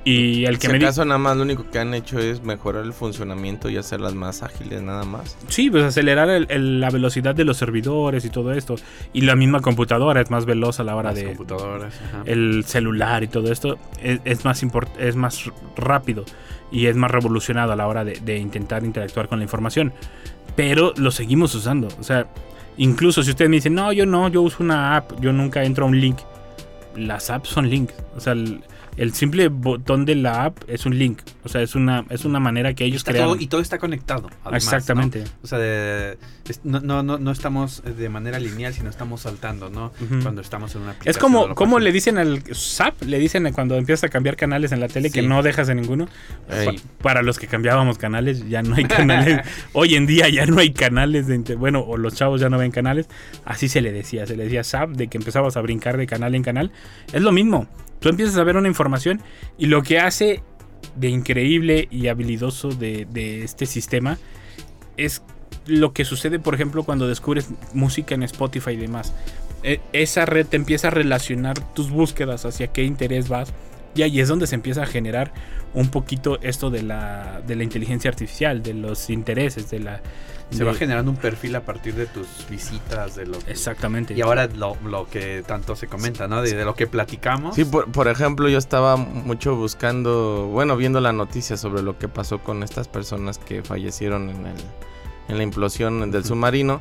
[0.07, 2.85] Y el que Si me acaso nada más lo único que han hecho es mejorar
[2.85, 5.39] el funcionamiento y hacerlas más ágiles nada más.
[5.49, 8.75] Sí, pues acelerar el- el- la velocidad de los servidores y todo esto.
[9.15, 11.95] Y la misma computadora es más veloz a la hora Las de computadoras.
[12.07, 12.23] ajá.
[12.27, 13.79] el celular y todo esto.
[14.03, 16.27] Es, es más import- es más rápido
[16.71, 19.95] y es más revolucionado a la hora de, de intentar interactuar con la información.
[20.55, 21.89] Pero lo seguimos usando.
[21.99, 22.27] O sea,
[22.77, 25.85] incluso si ustedes me dicen, no, yo no, yo uso una app, yo nunca entro
[25.85, 26.19] a un link.
[26.97, 27.95] Las apps son links.
[28.17, 28.63] O sea, el,
[28.97, 31.21] el simple botón de la app es un link.
[31.45, 33.35] O sea, es una, es una manera que ellos Está crearon.
[33.35, 34.31] todo- y todo está conectado.
[34.45, 35.21] además, Exactamente.
[35.21, 35.31] ¿no?
[35.43, 39.71] O sea, de- es- no, no, no, no estamos de manera lineal, sino estamos saltando,
[39.71, 39.93] ¿no?
[40.23, 41.11] Cuando estamos en una aplicación.
[41.11, 44.81] Es como, como le dicen al SAP, le dicen cuando empiezas a cambiar canales en
[44.81, 46.07] la tele que no dejas en ninguno.
[46.47, 49.41] Pa- para los que cambiábamos canales, ya no hay canales.
[49.73, 52.71] Hoy en día ya no hay canales de bueno, o los chavos ya no ven
[52.71, 53.09] canales.
[53.45, 56.35] Así se le decía, se le decía SAP de que empezabas a brincar de canal
[56.35, 56.71] en canal.
[57.13, 57.67] Es lo mismo.
[58.01, 59.23] Tú empiezas a ver una información
[59.59, 60.43] y lo que hace
[60.97, 63.07] de increíble y habilidoso de,
[63.43, 64.19] este sistema
[64.97, 65.23] es
[65.67, 69.15] lo que sucede, por ejemplo, cuando descubres música en Spotify y demás.
[69.63, 73.53] E- esa red te empieza a relacionar tus búsquedas hacia qué interés vas.
[73.95, 75.33] Y ahí es donde se empieza a generar
[75.73, 80.01] un poquito esto de la, de la inteligencia artificial, de los intereses, de la...
[80.51, 84.15] Se de- va generando un perfil a partir de tus visitas, de lo que- Exactamente.
[84.15, 86.43] Y ahora lo, lo que tanto se comenta, ¿no?
[86.43, 87.55] De, de lo que platicamos.
[87.57, 92.09] Sí, por, por ejemplo, yo estaba mucho buscando, bueno, viendo la noticia sobre lo que
[92.09, 94.57] pasó con estas personas que fallecieron en, el,
[95.29, 96.81] en la implosión del submarino.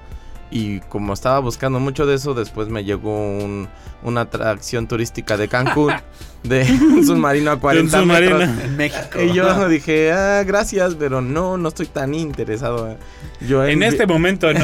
[0.56, 3.68] Y como estaba buscando mucho de eso, después me llegó un-
[4.04, 5.94] una atracción turística de Cancún,
[6.44, 8.38] de un submarino a 40 submarino.
[8.38, 8.64] metros.
[8.66, 9.20] En México.
[9.20, 12.96] Y yo dije, ah, gracias, pero no, no estoy tan interesado.
[13.42, 14.64] Yo En envi- este momento no.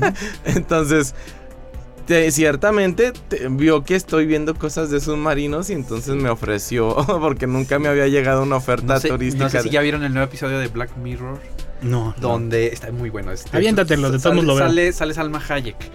[0.46, 1.14] entonces,
[2.08, 7.46] te- ciertamente te- vio que estoy viendo cosas de submarinos y entonces me ofreció, porque
[7.46, 9.44] nunca me había llegado una oferta No sé, turística.
[9.44, 11.38] no sé si de- ya vieron el nuevo episodio de Black Mirror,
[11.82, 12.14] No.
[12.20, 13.30] donde está muy bueno.
[13.30, 14.66] Este, Aviéntatelo, de todos lo veo.
[14.66, 15.76] sale, sale Salma Hayek.
[15.84, 15.88] Y-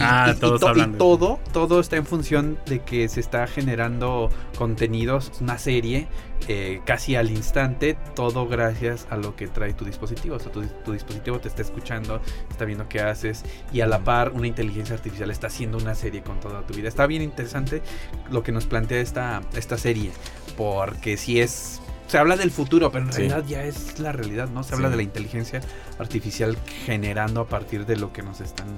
[0.00, 3.20] Ah, y- y todos to- y de- todo, todo está en función de que se
[3.20, 6.08] está generando contenidos, una serie,
[6.48, 10.36] eh, casi al instante, todo gracias a lo que trae tu dispositivo.
[10.36, 12.20] O sea, tu, tu dispositivo te está escuchando,
[12.50, 16.22] está viendo qué haces y a la par una inteligencia artificial está haciendo una serie
[16.22, 16.88] con toda tu vida.
[16.88, 17.82] Está bien interesante
[18.30, 20.10] lo que nos plantea esta, esta serie,
[20.56, 21.80] porque si es...
[22.06, 23.18] Se habla del futuro, pero en Sí.
[23.28, 24.62] realidad ya es la realidad, ¿no?
[24.62, 25.60] Se habla de la inteligencia
[25.98, 28.68] artificial generando a partir de lo que nos están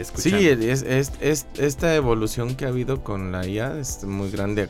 [0.00, 0.38] escuchando.
[0.38, 4.68] Sí, es, es- es- esta evolución que ha habido con la IA es muy grande.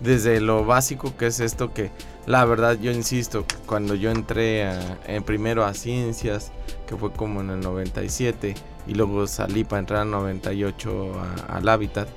[0.00, 1.90] Desde lo básico que es esto que,
[2.26, 6.52] la verdad, yo insisto, cuando yo entré a- en primero a ciencias,
[6.86, 8.54] que fue como en el 97,
[8.86, 11.12] y luego salí para entrar en 98
[11.48, 12.08] a- al hábitat,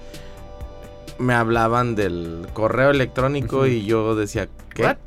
[1.19, 4.83] me hablaban del correo electrónico y yo decía, ¿qué?
[4.83, 4.97] What?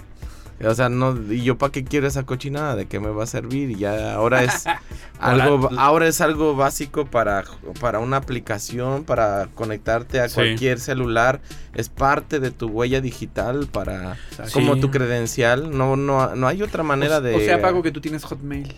[0.67, 2.77] O sea, no, ¿y yo para qué quiero esa cochinada?
[2.77, 3.71] ¿De qué me va a servir?
[3.71, 4.65] Y ya ahora es
[5.21, 7.45] algo, ahora es algo básico para,
[7.81, 10.35] para una aplicación, para conectarte a Sí.
[10.35, 11.41] cualquier celular.
[11.75, 14.17] Es parte de tu huella digital para
[14.53, 15.77] como tu credencial.
[15.77, 17.35] No, no, no hay otra manera o, de.
[17.37, 18.75] o sea, Paco, que tú tienes Hotmail.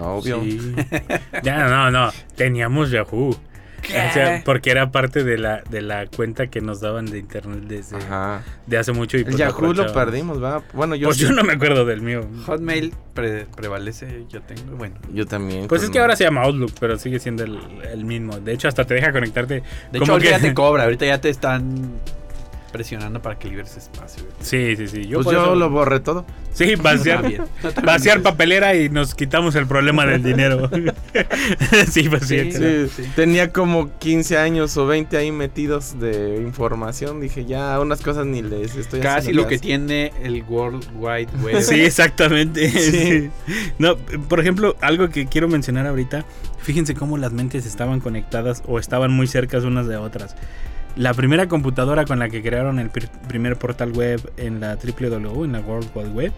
[0.00, 0.40] Obvio.
[0.42, 0.74] Sí.
[1.42, 2.10] Ya, no, no.
[2.34, 3.36] Teníamos Yahoo.
[3.88, 7.60] O sea, porque era parte de la, de la cuenta que nos daban de internet
[7.66, 8.42] desde Ajá.
[8.66, 9.16] de hace mucho.
[9.16, 10.62] Y El pues Yahoo lo perdimos, ¿verdad?
[10.72, 11.24] Bueno, yo Pues sí.
[11.24, 12.26] yo no me acuerdo del mío.
[12.46, 14.76] Hotmail pre- prevalece, yo tengo.
[14.76, 15.68] Bueno, Yo también.
[15.68, 17.58] Pues es que ahora se llama Outlook, pero sigue siendo el,
[17.92, 18.38] el mismo.
[18.38, 19.54] De hecho, hasta te deja conectarte.
[19.54, 19.62] de
[19.98, 21.92] como hecho, ahorita que- ya te cobra, ahorita ya te están
[22.76, 24.22] presionando para que liberes espacio.
[24.24, 24.34] güey.
[24.40, 25.06] Sí, sí, sí.
[25.06, 26.26] Yo Pues yo eso- lo borré todo.
[26.52, 27.42] Sí, vaciar, También.
[27.62, 30.70] Yo también vaciar papelera y nos quitamos el problema del dinero.
[31.90, 32.52] sí, pues sí.
[32.52, 33.02] Sí.
[33.14, 37.20] tenía como 15 años o 20 ahí metidos de información.
[37.20, 41.28] Dije, ya, unas cosas ni les estoy Casi haciendo lo que tiene el World Wide
[41.42, 41.62] Web.
[41.62, 42.70] Sí, exactamente.
[42.76, 42.90] Sí.
[42.90, 43.30] Sí.
[43.78, 46.24] No, por ejemplo, algo que quiero mencionar ahorita,
[46.60, 50.34] fíjense cómo las mentes estaban conectadas o estaban muy cercas unas de otras.
[50.96, 55.44] La primera computadora con la que crearon el pr- primer portal web en la WWW,
[55.44, 56.32] en la World Wide Web,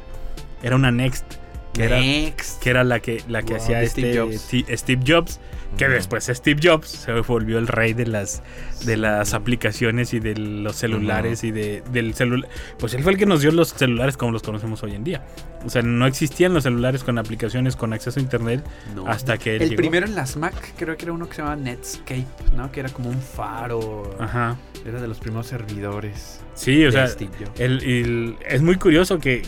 [0.63, 1.25] era una Next,
[1.73, 2.61] que era, Next.
[2.61, 4.81] que era la que, la que Wow, hacía este Steve Jobs.
[4.81, 5.41] Steve Jobs,
[5.77, 8.43] Que después Steve Jobs se volvió el rey de las,
[8.85, 12.51] de las aplicaciones y de los celulares y de, del celular.
[12.79, 15.25] Pues él fue el que nos dio los celulares como los conocemos hoy en día.
[15.65, 18.65] O sea, no existían los celulares con aplicaciones con acceso a internet
[18.97, 19.07] No.
[19.07, 19.81] hasta que él El llegó.
[19.83, 22.27] primero en las Mac creo que era uno que se llamaba Netscape,
[22.57, 22.73] ¿no?
[22.73, 24.17] Que era como un faro.
[24.19, 24.57] Ajá.
[24.87, 26.41] Era de los primeros servidores.
[26.55, 27.61] Sí, o de sea, Steve Jobs.
[27.61, 29.43] el- el- es muy curioso que,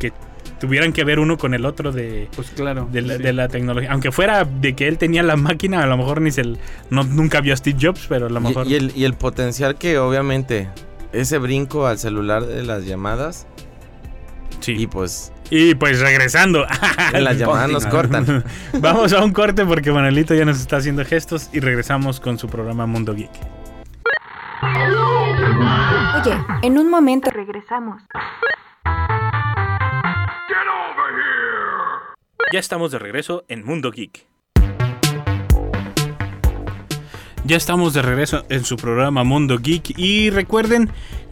[0.00, 0.12] que
[0.58, 2.88] tuvieran que ver uno con el otro de, Pues claro.
[2.90, 3.22] de, la, sí.
[3.22, 3.92] de la tecnología.
[3.92, 6.42] Aunque fuera de que él tenía la máquina, a lo mejor ni se
[6.90, 8.66] no, nunca vio a Steve Jobs, pero a lo mejor.
[8.66, 10.68] Y, el, y el potencial que obviamente
[11.12, 13.46] ese brinco al celular de las llamadas
[14.60, 14.72] sí.
[14.72, 16.66] y pues Y pues regresando.
[17.12, 18.44] en las llamadas nos cortan.
[18.80, 22.48] Vamos a un corte porque Manuelito ya nos está haciendo gestos y regresamos con su
[22.48, 23.30] programa Mundo Geek.
[26.20, 28.02] Oye, en un momento regresamos.
[32.52, 34.24] Ya estamos de regreso en Mundo Geek.
[37.44, 40.90] Ya estamos de regreso en su programa Mundo Geek y recuerden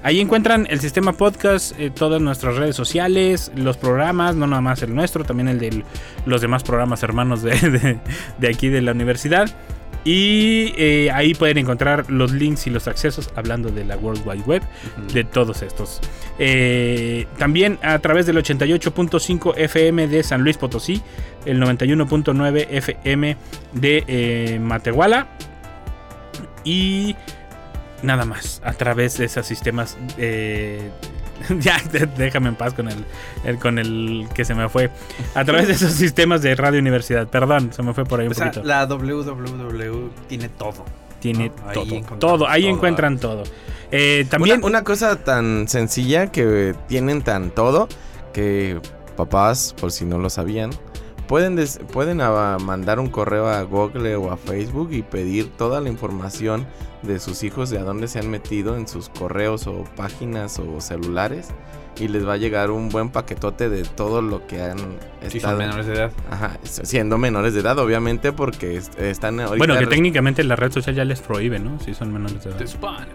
[0.02, 4.82] Ahí encuentran el sistema podcast, eh, todas nuestras redes sociales, los programas, no nada más
[4.82, 5.84] el nuestro, también el de
[6.26, 8.00] los demás programas hermanos de
[8.50, 9.48] aquí de la universidad.
[10.04, 14.44] Y eh, ahí pueden encontrar los links y los accesos hablando de la World Wide
[14.46, 14.62] Web
[15.12, 16.00] de todos estos.
[16.38, 21.02] Eh, también a través del 88.5 FM de San Luis Potosí,
[21.44, 23.36] el 91.9 FM
[23.72, 25.28] de eh, Matehuala
[26.64, 27.16] y
[28.02, 29.98] nada más a través de esos sistemas.
[31.60, 31.80] ya,
[32.16, 33.04] déjame en paz con el,
[33.44, 34.90] el- con el que se me fue.
[35.34, 37.26] A través de esos sistemas de Radio Universidad.
[37.28, 38.66] Perdón, se me fue por ahí un O sea, poquito.
[38.66, 40.84] la www tiene todo.
[41.20, 41.68] Tiene ¿no?
[41.68, 42.16] Ahí todo.
[42.18, 42.70] Todo, ahí todo.
[42.74, 43.42] encuentran todo.
[43.90, 44.58] Eh, también.
[44.58, 47.88] Una, una cosa tan sencilla que tienen tan todo
[48.32, 48.80] que
[49.16, 50.70] papás, por si no lo sabían,
[51.28, 55.80] pueden, des- pueden ah, mandar un correo a Google o a Facebook y pedir toda
[55.80, 56.66] la información
[57.02, 60.80] de sus hijos de a dónde se han metido en sus correos o páginas o
[60.80, 61.48] celulares
[62.00, 64.78] y les va a llegar un buen paquetote de todo lo que han
[65.28, 66.12] Si estado son menores de edad.
[66.30, 70.72] Ajá, siendo menores de edad, obviamente, porque est- están ahorita Bueno, que técnicamente la red
[70.72, 71.78] social ya les prohíbe, ¿no?
[71.80, 72.58] Si son menores de edad.
[72.58, 73.06] Te supone,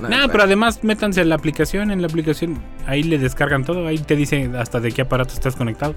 [0.00, 3.86] Nah, No, pero además métanse en la aplicación, en la aplicación, ahí le descargan todo,
[3.86, 5.94] ahí te dice hasta de qué aparato estás conectado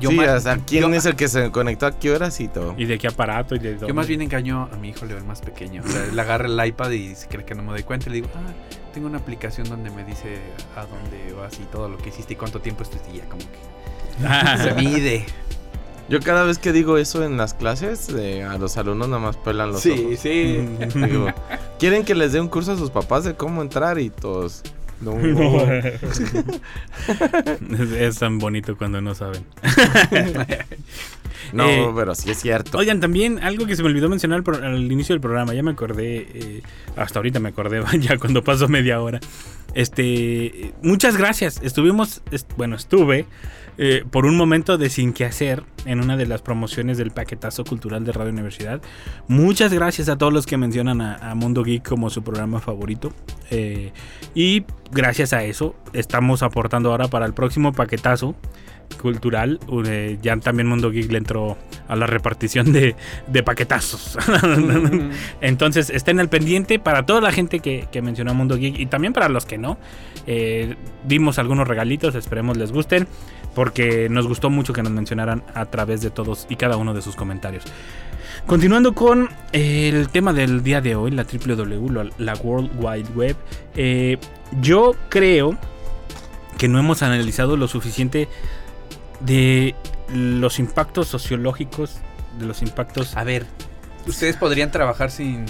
[0.00, 2.40] Yo sí, más- o sea, quién yo- es el que se conectó a qué horas
[2.40, 2.74] y todo.
[2.76, 3.88] y de qué aparato y de dónde.
[3.88, 5.82] Yo más bien engaño a mi hijo Leo, el más pequeño.
[5.84, 8.06] O sea, él agarra el iPad y se cree que no me doy cuenta.
[8.08, 8.40] Y le digo, ah,
[8.92, 10.38] tengo una aplicación donde me dice
[10.76, 13.10] a dónde vas y todo lo que hiciste y cuánto tiempo estuviste.
[13.12, 15.26] Y ya como que se mide.
[16.08, 19.36] Yo cada vez que digo eso en las clases, eh, a los alumnos nada más
[19.38, 20.18] pelan los Sí, ojos.
[20.20, 20.58] sí.
[20.94, 21.28] Digo,
[21.78, 23.98] ¿quieren que les dé un curso a sus papás de cómo entrar?
[23.98, 24.62] Y todos...
[25.00, 25.18] No.
[27.78, 29.44] es, es tan bonito cuando no saben.
[31.52, 32.78] No, Eh, pero sí es cierto.
[32.78, 35.62] Oigan, también algo que se me olvidó mencionar al, pro- al inicio del programa, ya
[35.62, 36.62] me acordé, eh,
[36.96, 39.20] hasta ahorita me acordé, ya cuando pasó media hora.
[39.74, 41.60] Este, muchas gracias.
[41.62, 43.26] Estuvimos, est- bueno, estuve
[43.76, 47.64] eh, por un momento de sin que hacer en una de las promociones del paquetazo
[47.64, 48.80] cultural de Radio Universidad.
[49.26, 53.12] Muchas gracias a todos los que mencionan a, a Mundo Geek como su programa favorito.
[53.50, 53.92] Eh,
[54.34, 58.36] y gracias a eso estamos aportando ahora para el próximo paquetazo
[59.00, 59.58] cultural.
[59.86, 61.58] eh, ya también Mundo Geek le entró
[61.88, 62.94] a la repartición de,
[63.26, 64.16] de paquetazos.
[65.40, 69.12] Entonces estén al pendiente para toda la gente que, que mencionó Mundo Geek y también
[69.12, 69.78] para los que no.
[71.06, 73.06] Dimos algunos regalitos, esperemos les gusten.
[73.54, 77.02] Porque nos gustó mucho que nos mencionaran a través de todos y cada uno de
[77.02, 77.64] sus comentarios.
[78.46, 83.36] Continuando con el tema del día de hoy, la WW, la- la World Wide Web.
[83.76, 84.18] eh,
[84.60, 85.56] yo creo
[86.58, 88.28] que no hemos analizado lo suficiente
[89.20, 89.74] de
[90.12, 91.96] los impactos sociológicos,
[92.38, 93.16] de los impactos...
[93.16, 93.46] A ver,
[94.06, 95.46] ¿ustedes podrían trabajar sin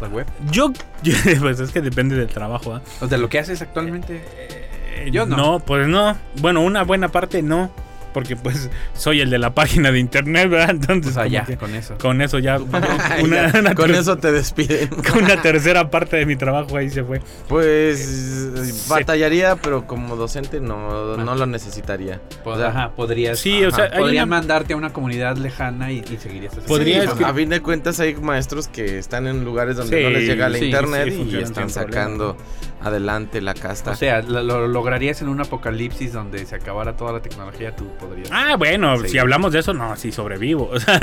[0.00, 0.26] la web?
[0.50, 0.72] Yo,
[1.40, 2.74] pues es que depende del trabajo.
[2.74, 2.82] ¿ah?
[3.00, 4.24] O de lo que haces actualmente.
[4.36, 4.68] Eh,
[5.10, 5.36] Yo no.
[5.36, 6.16] No, pues no.
[6.40, 7.70] Bueno, una buena parte no.
[8.14, 10.70] porque pues soy el de la página de internet, ¿verdad?
[10.70, 11.96] Entonces, O sea, ya, que con eso.
[11.98, 14.88] con eso ya Ay, una, ya, una con eso te despiden.
[15.12, 17.20] con una tercera parte de mi trabajo ahí se fue.
[17.48, 22.20] Pues batallaría, pero como docente no, no lo necesitaría.
[22.44, 23.38] Pues, O sea, ajá, podrías.
[23.40, 26.68] Sí, o sea, una- mandarte a una comunidad lejana y, y seguirías haciendo.
[26.68, 29.76] Podría Sí, es pues, que- a fin de cuentas hay maestros que están en lugares
[29.76, 32.36] donde Sí, no les llega la sí, internet sí, y están problema.
[32.84, 33.92] Adelante la casta.
[33.92, 37.86] O sea, lo, lo lograrías en un apocalipsis donde se acabara toda la tecnología, tú
[37.98, 38.28] podrías.
[38.32, 39.08] Ah, bueno, Sí.
[39.10, 40.70] si hablamos de eso, no, sí sobrevivo.
[40.74, 41.00] O sea,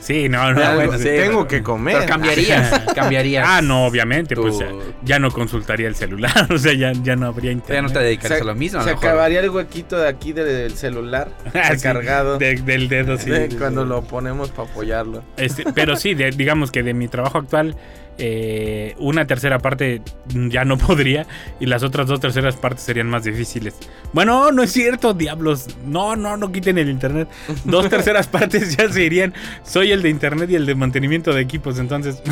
[0.00, 0.60] sí, no, no.
[0.60, 1.94] Algo- bueno, sí, tengo pero- que comer.
[1.96, 3.46] Pero cambiarías, cambiarías.
[3.48, 4.68] Ah, no, obviamente, tu- pues ya,
[5.04, 7.82] ya no consultaría el celular, o sea, ya, ya no habría Ya internet.
[7.84, 8.80] no te dedicarías a lo mismo.
[8.80, 9.04] a Se mejor.
[9.06, 13.30] acabaría el huequito de aquí del celular Ah, sí, recargado de- del dedo, sí.
[13.30, 15.22] de cuando lo ponemos para apoyarlo.
[15.36, 17.76] Este, pero sí, de- digamos que de mi trabajo actual,
[18.18, 21.26] eh, una tercera parte ya no podría
[21.60, 23.74] y las otras dos terceras partes serían más difíciles.
[24.12, 25.68] Bueno, no es cierto, diablos.
[25.86, 27.28] No, no, no quiten el internet.
[27.64, 29.34] Dos terceras partes ya se irían.
[29.64, 32.22] Soy el de internet y el de mantenimiento de equipos, entonces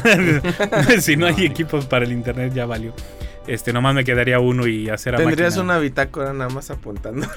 [1.01, 2.95] si no hay equipos para el internet ya valió.
[3.51, 5.65] Este, nomás me quedaría uno y hacer a Tendrías máquina.
[5.75, 7.27] una bitácora nada más apuntando.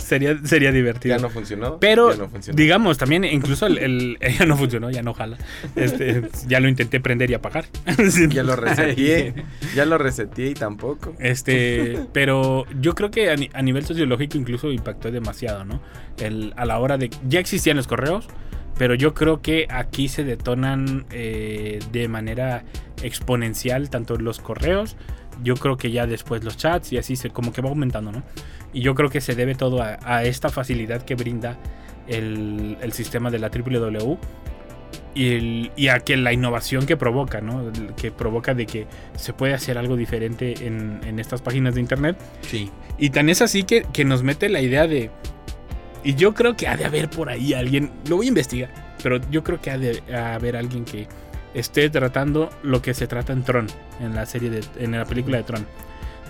[0.00, 1.16] sería, sería divertido.
[1.16, 1.78] ya no funcionó.
[1.78, 2.56] Pero, ya no funcionó.
[2.56, 5.38] digamos, también incluso el, el- ya no funcionó, ya no jala.
[5.76, 7.66] Este, ya lo intenté prender y apagar.
[8.30, 9.34] ya lo reseteé.
[9.74, 11.14] ya lo reseteé y tampoco.
[11.18, 15.80] Este, pero yo creo que a, ni- a nivel sociológico incluso impactó demasiado, ¿no?
[16.18, 17.10] El, a la hora de...
[17.28, 18.28] Ya existían los correos,
[18.78, 22.64] pero yo creo que aquí se detonan eh, de manera
[23.02, 24.96] exponencial tanto los correos,
[25.42, 28.22] yo creo que ya después los chats y así se como que va aumentando, ¿no?
[28.72, 31.58] Y yo creo que se debe todo a, a esta facilidad que brinda
[32.06, 34.16] el, el sistema de la WWW
[35.14, 37.72] y, el- y a que la innovación que provoca, ¿no?
[37.96, 42.16] Que provoca de que se puede hacer algo diferente en, en estas páginas de internet.
[42.42, 42.70] Sí.
[42.98, 45.10] Y tan es así que, que nos mete la idea de...
[46.04, 48.70] Y yo creo que ha de haber por ahí alguien, lo voy a investigar,
[49.02, 51.06] pero yo creo que ha de haber alguien que
[51.54, 53.66] esté tratando lo que se trata en Tron,
[54.00, 55.66] en la serie de, en la película de Tron,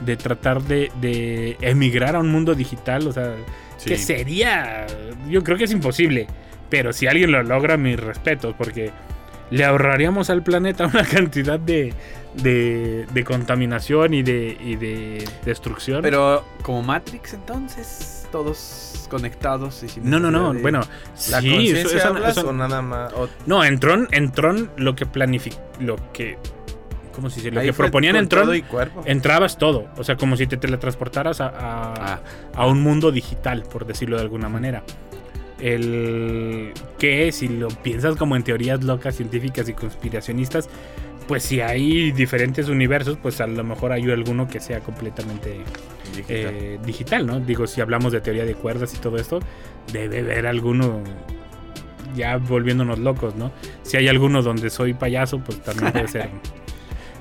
[0.04, 3.34] de tratar de, de emigrar a un mundo digital, o sea,
[3.84, 4.04] que Sí.
[4.04, 4.86] sería,
[5.28, 6.26] yo creo que es imposible,
[6.68, 8.90] pero si alguien lo logra, mis respetos, porque
[9.50, 11.92] le ahorraríamos al planeta una cantidad de,
[12.34, 16.02] de, de contaminación y de, y de destrucción.
[16.02, 20.80] Pero como Matrix, entonces, todos conectados y sin no, no, no, de- bueno,
[21.30, 23.12] ¿La sí, conciencia eso- eso- hablas eso- o nada más?
[23.12, 26.38] O- no, en Tron, en Tron lo que planific, lo que,
[27.14, 27.50] ¿cómo se dice?
[27.50, 29.02] Lo ahí que proponían en Tron, todo y cuerpo.
[29.04, 32.20] entrabas todo, o sea, como si te teletransportaras a, a- Ah,
[32.54, 34.82] a un mundo digital, por decirlo de alguna manera.
[35.58, 40.68] El que si lo piensas como en teorías locas, científicas y conspiracionistas,
[41.28, 45.60] pues si hay diferentes universos, pues a lo mejor hay alguno que sea completamente
[46.14, 46.54] Digital.
[46.54, 47.40] eh, digital, ¿no?
[47.40, 49.40] Digo, si hablamos de teoría de cuerdas y todo esto,
[49.92, 51.02] debe haber alguno
[52.14, 53.52] ya volviéndonos locos, ¿no?
[53.82, 56.30] Si hay alguno donde soy payaso, pues también puede ser.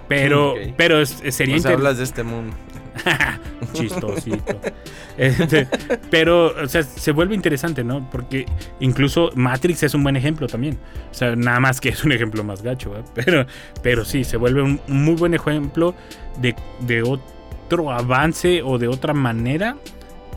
[0.07, 2.55] Pero, pero sería o sea, hablas de este mundo.
[3.73, 4.59] Chistosito.
[5.19, 5.67] Este,
[6.09, 8.09] pero, o sea, se vuelve interesante, ¿no?
[8.09, 8.47] Porque
[8.79, 10.79] incluso Matrix es un buen ejemplo también.
[11.11, 13.05] O sea, nada más que es un ejemplo más gacho, ¿verdad?
[13.13, 13.45] Pero,
[13.83, 15.93] pero sí, se vuelve un muy buen ejemplo
[16.41, 17.38] de, de otro
[17.91, 19.77] avance o de otra manera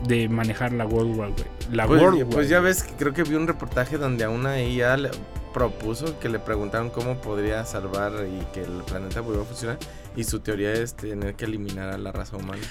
[0.07, 1.47] de manejar la World Wide Web.
[1.71, 4.61] La Pues, World pues ya ves que creo que vi un reportaje donde a una
[4.61, 5.11] IA le
[5.53, 9.77] propuso que le preguntaron cómo podría salvar y que el planeta volviera a funcionar.
[10.15, 12.61] Y su teoría es tener que eliminar a la raza humana.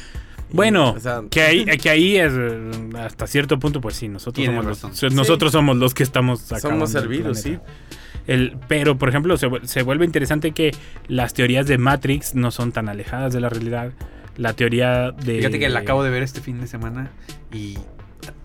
[0.51, 2.33] Bueno, o sea, que ahí, que ahí es
[2.98, 7.01] hasta cierto punto, pues sí, nosotros somos los, nosotros somos los que estamos somos el
[7.01, 7.59] servidos, sí.
[8.27, 10.72] El, pero, por ejemplo, se, se vuelve interesante que
[11.09, 13.92] las teorías de Matrix no son tan alejadas de la realidad.
[14.37, 15.38] La teoría de.
[15.38, 17.11] Fíjate que la acabo de ver este fin de semana
[17.53, 17.77] y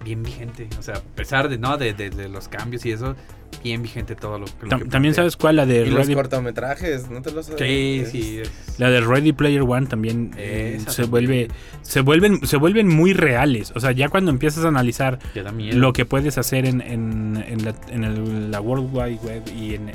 [0.03, 0.67] bien vigente.
[0.79, 1.77] O sea, a pesar de, ¿no?
[1.77, 3.15] de, de- de los cambios y eso,
[3.63, 6.13] bien vigente todo lo, lo Tam- que También sabes cuál, la de Y los Ready,
[6.15, 8.39] cortometrajes, ¿no te los Sí, es- sí.
[8.41, 11.11] es- la de Ready Player One también eh, Esa se también.
[11.11, 11.47] vuelve.
[11.83, 13.71] Se vuelven, se vuelven muy reales.
[13.75, 15.19] O sea, ya cuando empiezas a analizar
[15.73, 19.75] lo que puedes hacer en, en- en la, en el- la World Wide Web y
[19.75, 19.91] en-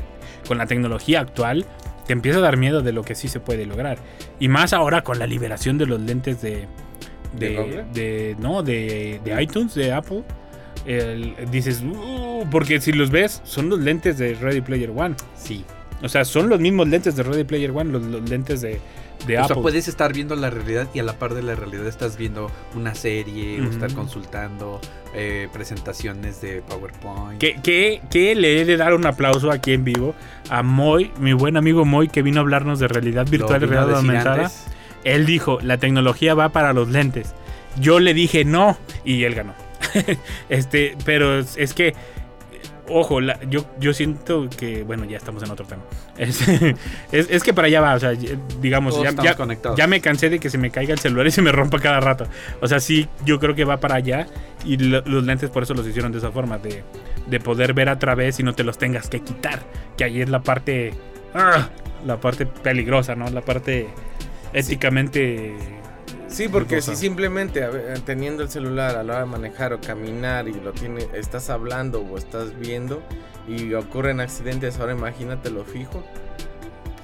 [0.46, 1.66] con la tecnología actual,
[2.06, 3.98] te empieza a dar miedo de lo que sí se puede lograr.
[4.40, 6.66] Y más ahora con la liberación de los lentes de.
[7.38, 10.22] ¿De de, no, de, de iTunes, de Apple.
[10.84, 15.14] El- dices, "Uh", porque si los ves, son los lentes de Ready Player One.
[15.36, 15.64] Sí.
[16.02, 18.80] O sea, son los mismos lentes de Ready Player One, los, los lentes de,
[19.26, 19.54] de O Apple.
[19.54, 22.50] sea, puedes estar viendo la realidad y a la par de la realidad estás viendo
[22.74, 24.80] una serie o estar consultando
[25.14, 27.38] eh, presentaciones de PowerPoint.
[27.38, 30.14] Que, que, que le he de dar un aplauso aquí en vivo
[30.50, 33.96] a Moy, mi buen amigo Moy, que vino a hablarnos de realidad virtual y realidad
[33.96, 34.44] aumentada.
[34.44, 34.64] antes.
[35.04, 37.34] Él dijo, la tecnología va para los lentes.
[37.80, 39.54] Yo le dije no y él ganó.
[40.48, 41.94] este, pero es que
[42.88, 45.82] ojo, la- yo, yo siento que, bueno, ya estamos en otro tema.
[46.18, 46.46] Es,
[47.12, 48.10] es- es que para allá va, o sea,
[48.60, 49.78] digamos, Todos ya, ya- conectados.
[49.78, 52.00] ya me cansé de que se me caiga el celular y se me rompa cada
[52.00, 52.26] rato.
[52.60, 54.26] O sea, sí, yo creo que va para allá
[54.64, 56.82] y lo- los lentes por eso los hicieron de esa forma, de,
[57.26, 59.60] de poder ver a través y no te los tengas que quitar.
[59.96, 60.92] Que ahí es la parte,
[61.34, 61.68] ¡ah!
[62.06, 63.28] la parte peligrosa, ¿no?
[63.30, 63.88] La parte
[64.52, 65.54] éticamente...
[65.58, 65.66] Sí,
[66.48, 66.94] porque dudosa.
[66.94, 70.72] si simplemente ver, teniendo el celular a la hora de manejar o caminar y lo
[70.72, 73.02] tiene, estás hablando o estás viendo
[73.48, 76.02] y ocurren accidentes, ahora imagínate lo fijo.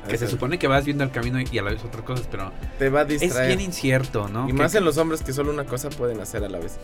[0.09, 2.51] Que se supone que vas viendo el camino y a la vez otras cosas, pero
[2.79, 3.49] te va a es distraer.
[3.49, 4.49] bien incierto, ¿no?
[4.49, 6.79] y más en los hombres que solo una cosa pueden hacer a la vez.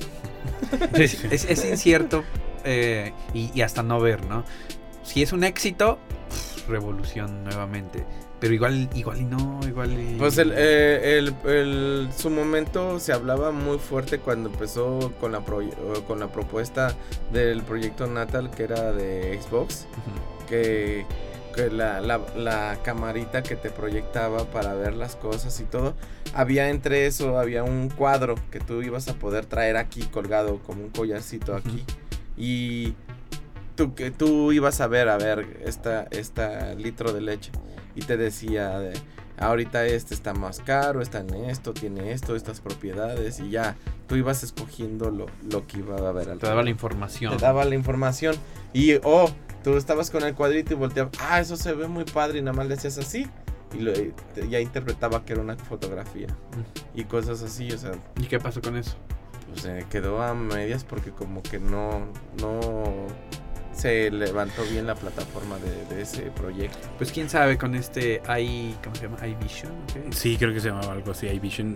[0.93, 2.23] es, es incierto
[2.65, 4.45] eh, y, y hasta no ver, ¿no?
[5.05, 5.99] Si es un éxito,
[6.69, 8.05] revolución nuevamente.
[8.41, 10.17] Pero igual, igual y no, igual y...
[10.19, 15.41] Pues el, eh, el- el- su momento se hablaba muy fuerte cuando empezó con la,
[15.41, 15.75] proye-
[16.07, 16.95] con la propuesta
[17.33, 19.87] del proyecto Natal que era de Xbox.
[20.49, 21.07] Que,
[21.55, 25.95] que la, la, la camarita que te proyectaba para ver las cosas y todo.
[26.35, 30.83] Había entre eso, había un cuadro que tú ibas a poder traer aquí colgado como
[30.83, 31.85] un collarcito aquí.
[32.37, 32.95] Y
[33.77, 37.53] tú, que tú ibas a ver, a ver, esta, esta litro de leche.
[37.95, 38.93] Y te decía de,
[39.39, 43.41] ahorita este está más caro, está en esto, tiene esto, estas propiedades.
[43.41, 43.77] Y ya,
[44.09, 47.37] tú ibas escogiendo lo, lo que iba a haber al Te daba la información.
[47.37, 48.35] te daba la información.
[48.73, 49.31] Y, oh,
[49.63, 52.57] tú estabas con el cuadrito y volteabas, ah, eso se ve muy padre y nada
[52.57, 53.27] más le hacías así.
[53.73, 53.93] Y lo-
[54.49, 56.29] ya interpretaba que era una fotografía.
[56.95, 58.95] Y cosas así, o sea, ¿Y qué pasó con eso?
[59.49, 62.07] pues se quedó a medias porque como que no,
[62.41, 63.07] no
[63.75, 66.79] se levantó bien la plataforma de, de ese proyecto.
[66.97, 69.19] Pues quién sabe con este i ¿cómo se llama?
[69.27, 70.13] iVision, ¿ok?
[70.13, 71.75] Sí, creo que se llamaba algo así, iVision.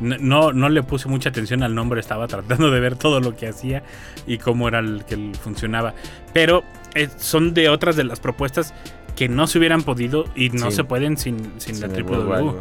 [0.00, 3.36] No, no, no le puse mucha atención al nombre, estaba tratando de ver todo lo
[3.36, 3.82] que hacía
[4.26, 5.94] y cómo era el que funcionaba.
[6.32, 8.74] Pero eh, son de otras de las propuestas
[9.14, 10.76] que no se hubieran podido y no Sí.
[10.76, 12.52] se pueden sin, sin la Sin el triple W.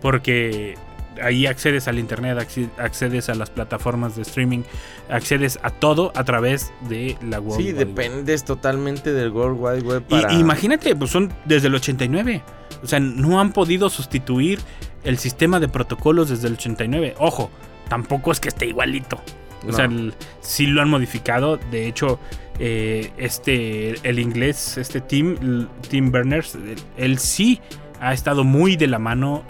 [0.00, 0.74] Porque
[1.22, 4.62] ahí accedes al internet, acce- accedes a las plataformas de streaming,
[5.08, 7.86] accedes a todo a través de la World Sí, Wide Web.
[7.88, 10.32] dependes totalmente del World Wide Web Y- para...
[10.34, 12.42] imagínate, pues son desde el 89.
[12.82, 14.58] O sea, no han podido sustituir
[15.04, 17.14] el sistema de protocolos desde el 89.
[17.18, 17.50] Ojo,
[17.88, 19.20] tampoco es que esté igualito.
[19.62, 19.72] O No.
[19.72, 21.56] sea, el- sí lo han modificado.
[21.70, 22.18] De hecho,
[22.58, 26.56] eh, este, el inglés, este Tim, Tim Berners,
[26.96, 27.60] él sí
[28.00, 29.44] ha estado muy de la mano,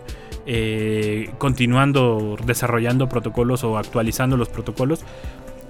[0.47, 5.01] eh, continuando desarrollando protocolos o actualizando los protocolos.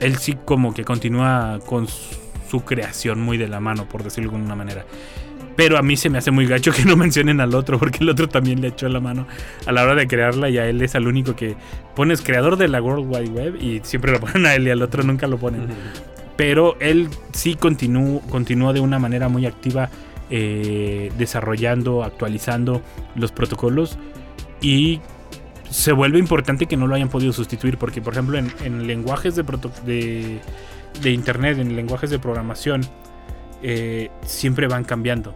[0.00, 2.24] Él sí como que continúa con su-
[2.64, 4.84] creación muy de la mano, por decirlo de alguna manera.
[5.56, 8.08] Pero a mí se me hace muy gacho que no mencionen al otro, porque el
[8.10, 9.26] otro también le echó la mano
[9.66, 11.56] a la hora de crearla y a él es al único que
[11.96, 14.82] pones creador de la World Wide Web y siempre lo ponen a él y al
[14.82, 15.66] otro nunca lo ponen.
[16.36, 19.90] Pero él sí continuó, continuó de una manera muy activa
[20.30, 22.82] eh, desarrollando, actualizando
[23.16, 23.98] los protocolos
[24.60, 25.00] y
[25.70, 29.34] se vuelve importante que no lo hayan podido sustituir porque por ejemplo en, en lenguajes
[29.34, 29.42] de,
[29.84, 30.40] de,
[31.02, 32.82] de internet, en lenguajes de programación,
[33.62, 35.34] eh, siempre van cambiando.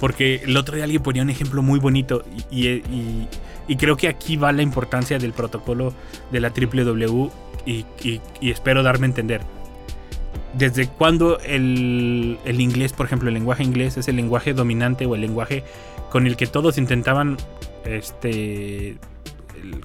[0.00, 3.26] Porque el otro día alguien ponía un ejemplo muy bonito y,
[3.78, 5.94] creo que aquí va la importancia del protocolo
[6.32, 7.30] de la WW
[7.64, 7.86] y-
[8.40, 9.40] y espero darme a entender.
[10.56, 15.14] ¿Desde cuándo el, el inglés, por ejemplo, el lenguaje inglés es el lenguaje dominante o
[15.14, 15.64] el lenguaje
[16.10, 17.36] con el que todos intentaban
[17.84, 18.98] este,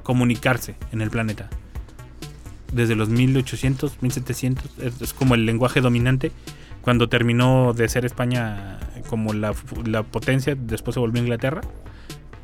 [0.04, 1.50] comunicarse en el planeta?
[2.72, 6.32] Desde los 1800, 1700, es, es como el lenguaje dominante.
[6.82, 9.54] Cuando terminó de ser España como la,
[9.86, 11.62] la potencia, después se volvió Inglaterra.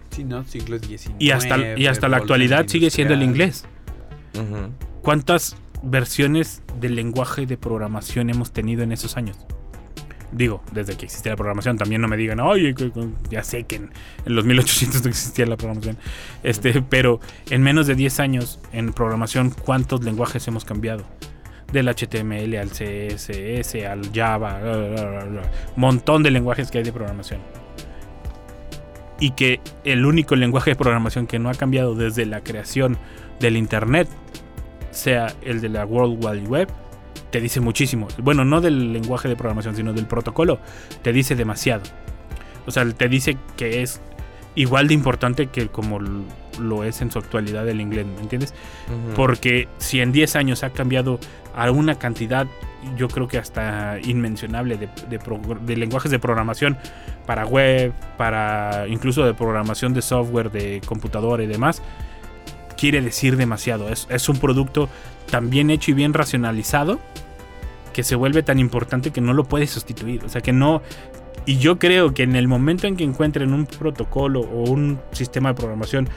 [0.10, 0.44] Sí, ¿no?
[0.46, 1.16] Siglo XIX.
[1.20, 3.66] Y hasta, y hasta la actualidad sigue siendo el inglés.
[5.02, 9.38] ¿Cuántas versiones del lenguaje de programación hemos tenido en esos años?
[10.32, 12.92] Digo, desde que existía la programación, también no me digan, oye, que-
[13.30, 13.92] ya sé que en,
[14.26, 15.98] en los 1800 no existía la programación.
[16.44, 17.20] Este, pero
[17.50, 21.06] en menos de 10 años en programación, ¿cuántos lenguajes hemos cambiado?
[21.72, 24.60] Del HTML al CSS, al Java,
[25.76, 27.40] montón de lenguajes que hay de programación.
[29.20, 32.98] Y que el único lenguaje de programación que no ha cambiado desde la creación
[33.40, 34.10] del Internet
[34.96, 36.70] sea el de la World Wide Web,
[37.32, 38.08] te dice muchísimo.
[38.20, 40.60] Bueno, no del lenguaje de programación, sino del protocolo.
[41.02, 41.84] Te dice demasiado.
[42.66, 44.02] O sea, te dice que es
[44.56, 46.00] igual de importante que como
[46.60, 48.54] lo es en su actualidad el inglés, ¿me entiendes?
[49.16, 51.20] Porque si en 10 años ha cambiado
[51.56, 52.48] a una cantidad,
[52.98, 56.78] yo creo que hasta inmencionable de, de pro- de lenguajes de programación
[57.26, 61.82] para web, para incluso de programación de software, de computadora y demás,
[62.78, 63.90] quiere decir demasiado.
[63.90, 64.90] Es, es un producto
[65.30, 67.00] tan bien hecho y bien racionalizado
[67.94, 70.24] que se vuelve tan importante que no lo puedes sustituir.
[70.26, 70.82] O sea, que no...
[71.46, 75.50] Y yo creo que en el momento en que encuentren un protocolo o un sistema
[75.50, 76.10] de programación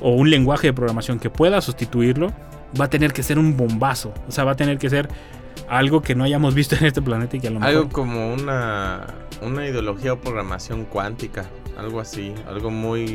[0.00, 2.32] o un lenguaje de programación que pueda sustituirlo,
[2.80, 4.14] va a tener que ser un bombazo.
[4.28, 5.10] O sea, va a tener que ser
[5.68, 7.76] algo que no hayamos visto en este planeta y que a lo mejor...
[7.76, 9.06] Algo como una,
[9.42, 11.44] una ideología o programación cuántica.
[11.76, 12.32] Algo así.
[12.48, 13.06] Algo muy,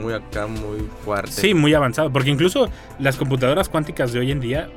[0.00, 1.32] muy acá, muy fuerte.
[1.32, 2.10] Sí, muy avanzado.
[2.12, 4.68] Porque incluso las computadoras cuánticas de hoy en día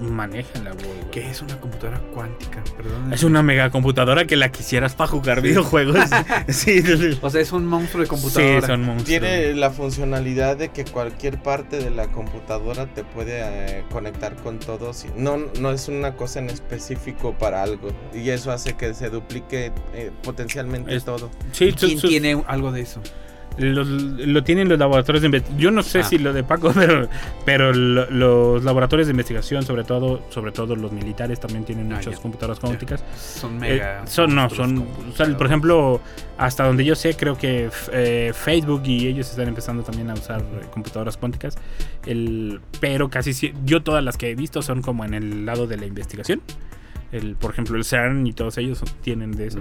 [0.00, 2.62] manejan la World ¿Qué es una computadora cuántica?
[2.76, 3.12] Perdón.
[3.12, 5.96] Es una megacomputadora que la quisieras para jugar videojuegos.
[6.48, 6.82] sí.
[7.22, 8.76] O sea, es un monstruo de computadora.
[8.98, 9.04] Sí.
[9.04, 14.58] Tiene la funcionalidad de que cualquier parte de la computadora te puede eh, conectar con
[14.58, 14.92] todo.
[14.92, 17.88] si- No, no es una cosa en específico para algo.
[18.14, 21.30] Y eso hace que se duplique eh, potencialmente Es- todo.
[21.52, 23.00] Sí, ¿Y su- quién su- tiene algo de eso?
[23.58, 25.60] Los- lo tienen los laboratorios de investigación.
[25.60, 26.02] Yo no sé Ah.
[26.04, 27.08] si lo de Paco, pero,
[27.44, 31.96] pero lo- los laboratorios de investigación, sobre todo, sobre todo los militares, también tienen Ah,
[31.96, 32.20] muchas ya.
[32.22, 33.02] computadoras cuánticas.
[33.16, 34.06] Son Eh, mega.
[34.06, 34.76] son, no, son.
[34.76, 36.00] como o sea, por ejemplo,
[36.38, 40.40] hasta donde yo sé, creo que eh, Facebook y ellos están empezando también a usar
[40.40, 41.56] eh, computadoras cuánticas.
[42.06, 45.66] El, pero casi si- yo todas las que he visto son como en el lado
[45.66, 46.40] de la investigación.
[47.10, 49.60] El, por ejemplo, el CERN y todos ellos tienen de eso.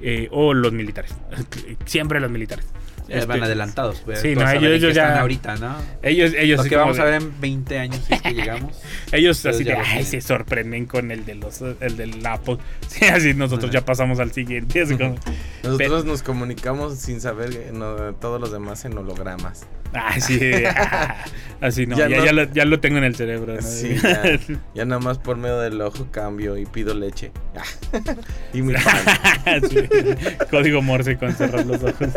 [0.00, 1.14] Eh, o los militares.
[1.86, 2.66] Siempre los militares.
[3.08, 4.02] Ya van Este, adelantados.
[4.04, 5.76] pues, sí, no, ellos- ellos ya- están ahorita, ¿no?
[6.02, 8.78] Ellos, ellos, Lo que vamos a ver en 20 años si es que llegamos.
[9.12, 10.04] ellos así de, ay, tienen".
[10.04, 12.58] se sorprenden con el de los, el del Apple.
[12.88, 14.82] Sí, así nosotros ya pasamos al siguiente.
[14.82, 15.16] así como,
[15.62, 19.66] Nosotros nos comunicamos sin saber no- todos los demás en hologramas.
[19.94, 20.38] Ay, sí.
[20.66, 21.16] ah,
[21.62, 23.54] así no, Ya ya, no- ya lo, ya lo tengo en el cerebro.
[23.54, 23.62] ¿no?
[23.62, 24.38] Sí, ya,
[24.74, 27.30] ya nada más por medio del ojo cambio y pido leche.
[28.52, 29.62] y mi pan.
[29.70, 29.76] Sí,
[30.50, 32.08] Código Morse con cerrar los ojos.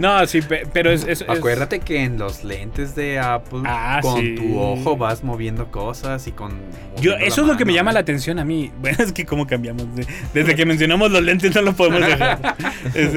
[0.00, 1.02] No, sí, pe- pero es.
[1.04, 4.34] es- es- Acuérdate que en los lentes de Apple, Ah, con sí.
[4.34, 6.52] tu ojo vas moviendo cosas y con.
[7.00, 8.70] Yo, eso es lo que me llama la atención a mí.
[8.80, 9.94] Bueno, es que cómo cambiamos.
[9.94, 12.54] de- desde que mencionamos los lentes no lo podemos dejar.
[12.94, 13.14] es-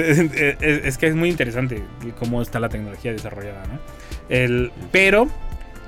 [0.61, 1.83] es que es muy interesante
[2.19, 3.79] cómo está la tecnología desarrollada, ¿no?
[4.29, 5.27] El, pero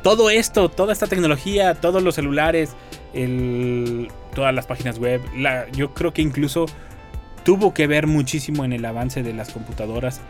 [0.02, 2.72] todo esto, toda esta tecnología, todos los celulares,
[3.14, 6.66] el, todas las páginas web, la, yo creo que incluso
[7.44, 10.22] tuvo que ver muchísimo en el avance de las computadoras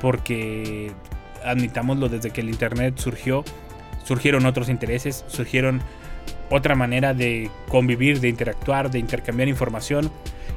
[0.00, 0.92] porque
[1.44, 3.44] admitámoslo desde que el internet surgió
[4.04, 5.82] surgieron otros intereses surgieron
[6.50, 10.10] otra manera de convivir de interactuar de intercambiar información.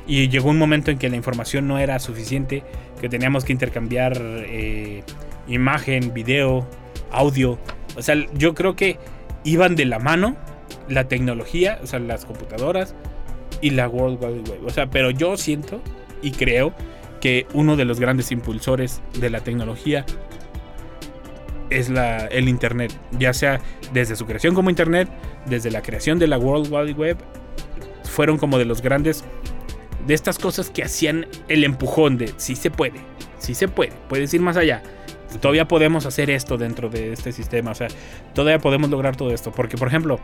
[0.08, 2.64] Y llegó un momento en que la información no era suficiente
[3.00, 5.04] que teníamos que intercambiar eh,
[5.48, 6.68] imagen video
[7.12, 7.60] audio.
[7.96, 8.98] O sea yo creo que
[9.44, 10.36] iban de la mano
[10.88, 12.96] la tecnología o sea las computadoras
[13.62, 14.66] y la World Wide Web.
[14.66, 15.82] O sea pero yo siento
[16.22, 16.74] y creo
[17.22, 20.06] que uno de los grandes impulsores de la tecnología
[21.70, 23.62] es la, el Internet, ya sea
[23.94, 25.08] desde su creación como Internet,
[25.46, 27.18] desde la creación de la World Wide Web,
[28.04, 29.24] fueron como de los grandes,
[30.06, 33.00] de estas cosas que hacían el empujón de sí se puede,
[33.40, 34.84] sí se puede, puedes ir más allá.
[35.40, 37.88] Todavía podemos hacer esto dentro de este sistema, o sea,
[38.34, 40.20] todavía podemos lograr todo esto, porque por ejemplo,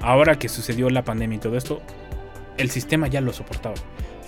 [0.00, 1.82] ahora que sucedió la pandemia y todo esto,
[2.56, 3.74] el sistema ya lo soportaba.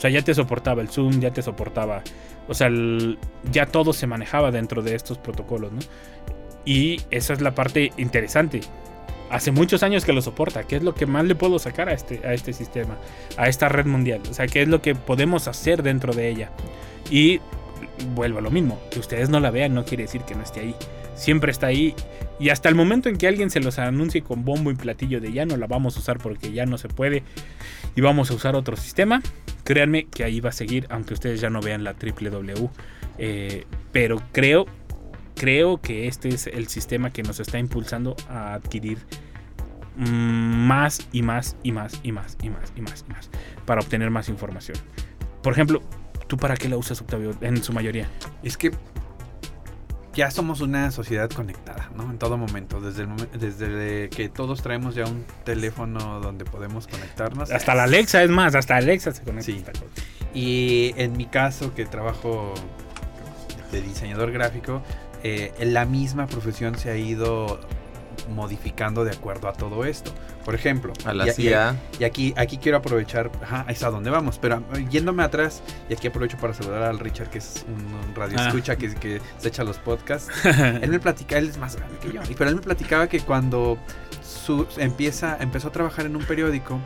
[0.00, 2.02] O sea, ya te soportaba el Zoom, ya te soportaba.
[2.48, 3.18] O sea, el-
[3.52, 5.80] ya todo se manejaba dentro de estos protocolos, ¿no?
[6.64, 8.62] Y esa es la parte interesante.
[9.30, 10.62] Hace muchos años que lo soporta.
[10.62, 12.96] ¿Qué es lo que más le puedo sacar a este, a este sistema?
[13.36, 14.22] A esta red mundial.
[14.30, 16.50] O sea, ¿qué es lo que podemos hacer dentro de ella?
[17.10, 17.40] Y
[18.14, 18.80] vuelvo a lo mismo.
[18.90, 20.74] Que ustedes no la vean no quiere decir que no esté ahí.
[21.14, 21.94] Siempre está ahí.
[22.38, 25.30] Y hasta el momento en que alguien se los anuncie con bombo y platillo de
[25.30, 27.22] ya no la vamos a usar porque ya no se puede
[27.94, 29.22] y vamos a usar otro sistema,
[29.64, 32.68] créanme que ahí va a seguir, aunque ustedes ya no vean la triple W.
[33.18, 34.66] Eh, pero creo,
[35.34, 38.98] creo que este es el sistema que nos está impulsando a adquirir
[39.96, 43.30] más y más y más y más y más y más y más
[43.66, 44.78] para obtener más información.
[45.42, 45.82] Por ejemplo,
[46.26, 48.08] ¿tú para qué la usas, Octavio, en su mayoría?
[48.42, 48.70] Es que
[50.20, 52.10] ya somos una sociedad conectada, ¿no?
[52.10, 52.78] En todo momento.
[52.78, 57.50] Desde, el momen- desde que todos traemos ya un teléfono donde podemos conectarnos.
[57.50, 59.44] Hasta la Alexa, es más, hasta Alexa se conecta.
[59.46, 59.64] Sí.
[60.34, 62.52] Y en mi caso, que trabajo
[63.72, 64.82] de diseñador gráfico,
[65.22, 67.58] eh, la misma profesión se ha ido
[68.30, 70.12] modificando de acuerdo a todo esto.
[70.44, 71.76] Por ejemplo, A la y- y- CIA.
[71.98, 75.92] Y aquí, aquí quiero aprovechar, ajá, es a donde vamos, pero eh, yéndome atrás, y
[75.94, 77.74] aquí aprovecho para saludar al Richard, que es un,
[78.08, 78.48] un radio Ah.
[78.48, 80.28] escucha que, que se echa los podcasts.
[80.82, 83.20] él me platica, él es más grande que yo, y- pero él me platicaba que
[83.20, 83.78] cuando
[84.22, 86.78] su, empieza, empezó a trabajar en un periódico,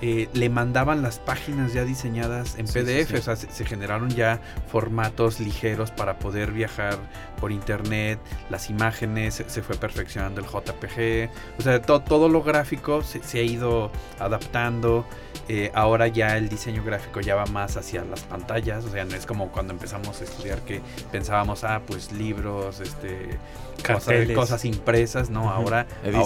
[0.00, 3.16] eh, le mandaban las páginas ya diseñadas en Sí, PDF, sí, sí.
[3.16, 6.96] o sea, se, se generaron ya formatos ligeros para poder viajar
[7.40, 8.18] por internet,
[8.50, 13.38] las imágenes, se, fue perfeccionando el JPG, o sea, to- todo lo gráfico se, se
[13.40, 15.04] ha ido adaptando,
[15.48, 19.14] eh, ahora ya el diseño gráfico ya va más hacia las pantallas, o sea, no
[19.14, 20.80] es como cuando empezamos a estudiar que
[21.10, 23.30] pensábamos, ah, pues libros, este,
[23.78, 24.36] cosas, Carteles.
[24.36, 26.22] cosas impresas, no, ahora, Edición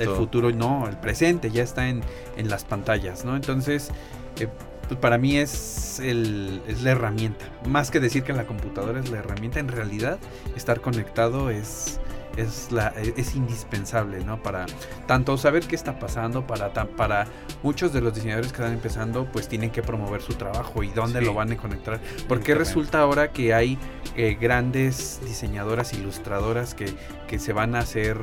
[0.00, 2.02] el futuro, no, el presente ya está en,
[2.36, 3.36] en las pantallas, ¿no?
[3.36, 3.90] Entonces,
[4.38, 4.48] eh,
[4.88, 9.10] pues para mí es, el, es la herramienta, más que decir que la computadora es
[9.10, 10.18] la herramienta, en realidad
[10.56, 12.00] estar conectado es...
[12.36, 14.42] Es, la, es indispensable, ¿no?
[14.42, 14.66] Para
[15.06, 17.26] tanto saber qué está pasando, para, para
[17.62, 21.20] muchos de los diseñadores que están empezando, pues tienen que promover su trabajo y dónde
[21.20, 21.24] Sí.
[21.24, 21.98] lo van a conectar.
[22.28, 23.78] Porque resulta ahora que hay
[24.16, 26.92] eh, grandes diseñadoras, ilustradoras que,
[27.26, 28.18] que se van a hacer,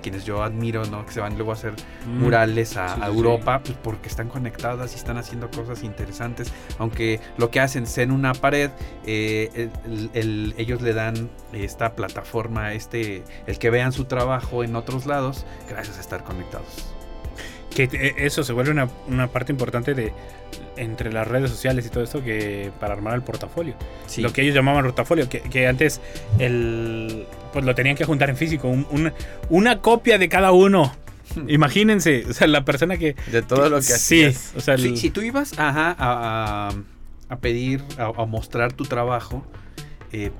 [0.00, 1.04] quienes yo admiro, ¿no?
[1.06, 1.74] Que se van luego a hacer
[2.06, 2.18] Mm.
[2.20, 6.52] murales a, Sí, a sí, Europa, pues porque están conectadas y están haciendo cosas interesantes.
[6.78, 8.70] Aunque lo que hacen sea en una pared,
[9.06, 14.76] eh, el- el- ellos le dan esta plataforma, este, el que vean su trabajo en
[14.76, 16.91] otros lados, gracias a estar conectados.
[17.74, 20.12] Que eso se vuelve una, una parte importante de
[20.76, 23.74] entre las redes sociales y todo esto que para armar el portafolio.
[24.06, 24.20] Sí.
[24.22, 26.00] Lo que ellos llamaban portafolio, que, que antes
[26.38, 29.12] el pues lo tenían que juntar en físico, un- una,
[29.50, 30.94] una copia de cada uno.
[31.48, 34.52] Imagínense, o sea, la persona que De todo lo que sí, hacías.
[34.56, 36.72] o sea, el- Si, si tú ibas ajá, a, a-
[37.28, 39.46] a pedir, a, a mostrar tu trabajo,
[40.12, 40.30] eh,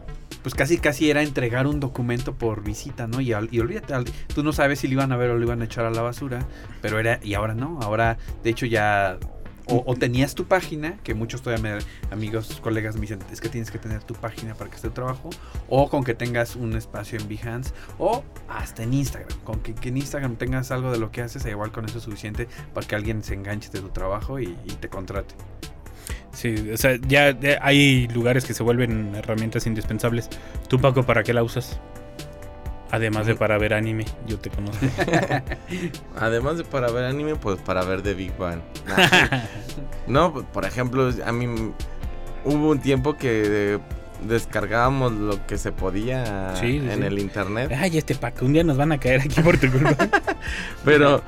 [0.43, 3.21] pues casi casi era entregar un documento por visita, ¿no?
[3.21, 5.63] Y, al- olvídate, al- tú no sabes si lo iban a ver o lo iban
[5.63, 6.47] a echar a la basura,
[6.81, 9.19] pero era, y ahora no, ahora de hecho ya...
[9.67, 11.79] O, o tenías tu página, que muchos todavía me,
[12.11, 14.95] amigos, colegas me dicen, es que tienes que tener tu página para que esté tu
[14.95, 15.31] trabajo,
[15.69, 19.97] o con que tengas un espacio en Behance, o hasta en Instagram, con que, en
[19.97, 23.23] Instagram tengas algo de lo que haces, igual con eso es suficiente para que alguien
[23.23, 25.37] se enganche de tu trabajo y te contrate.
[26.33, 30.29] Sí, o sea, ya, hay lugares que se vuelven herramientas indispensables.
[30.69, 31.81] Tú Paco, ¿para qué la usas?
[32.91, 34.85] Además de para ver anime, yo te conozco.
[36.17, 38.61] Además de para ver anime, pues para ver The Big Bang.
[40.07, 41.47] no, pues, por ejemplo, a mí
[42.45, 43.79] hubo un tiempo que
[44.29, 47.05] descargábamos lo que se podía Sí, sí, en sí.
[47.07, 47.73] el internet.
[47.75, 49.97] Ay, este Paco, un día nos van a caer aquí por tu culpa.
[50.85, 51.23] Pero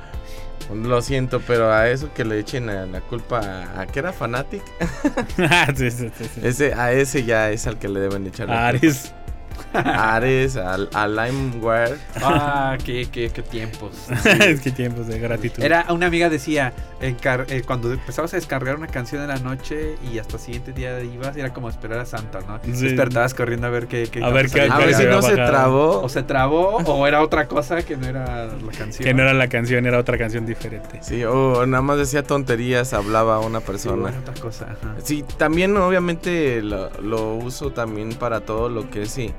[0.73, 4.11] lo siento, pero a eso que le echen a la culpa a, a que era
[4.13, 4.63] Fanatic,
[5.49, 6.41] Ah, sí, sí, sí, sí.
[6.43, 9.13] ese a ese ya es al que le deben echar la Ares.
[9.13, 9.24] culpa.
[9.73, 11.97] A Ares, al- a, LimeWare.
[12.21, 13.91] Ah, qué, qué, qué tiempos.
[14.25, 15.61] es que tiempos de gratitud.
[15.63, 19.95] Era una amiga decía, encar- eh, cuando empezabas a descargar una canción en la noche
[20.11, 22.59] y hasta el siguiente día ibas, era como esperar a Santa, ¿no?
[22.63, 22.85] Sí.
[22.85, 26.01] Despertabas corriendo a ver qué, qué A ver qué- A ver si no se trabó.
[26.01, 29.03] O se trabó o era otra cosa que no era la canción.
[29.05, 30.99] que no era la canción, era otra canción diferente.
[31.01, 34.09] Sí, o nada más decía tonterías, hablaba una Sí, persona.
[34.09, 34.65] era otra cosa.
[34.71, 34.95] ajá.
[35.03, 39.33] Sí, también obviamente lo, lo uso también para todo lo que es sí,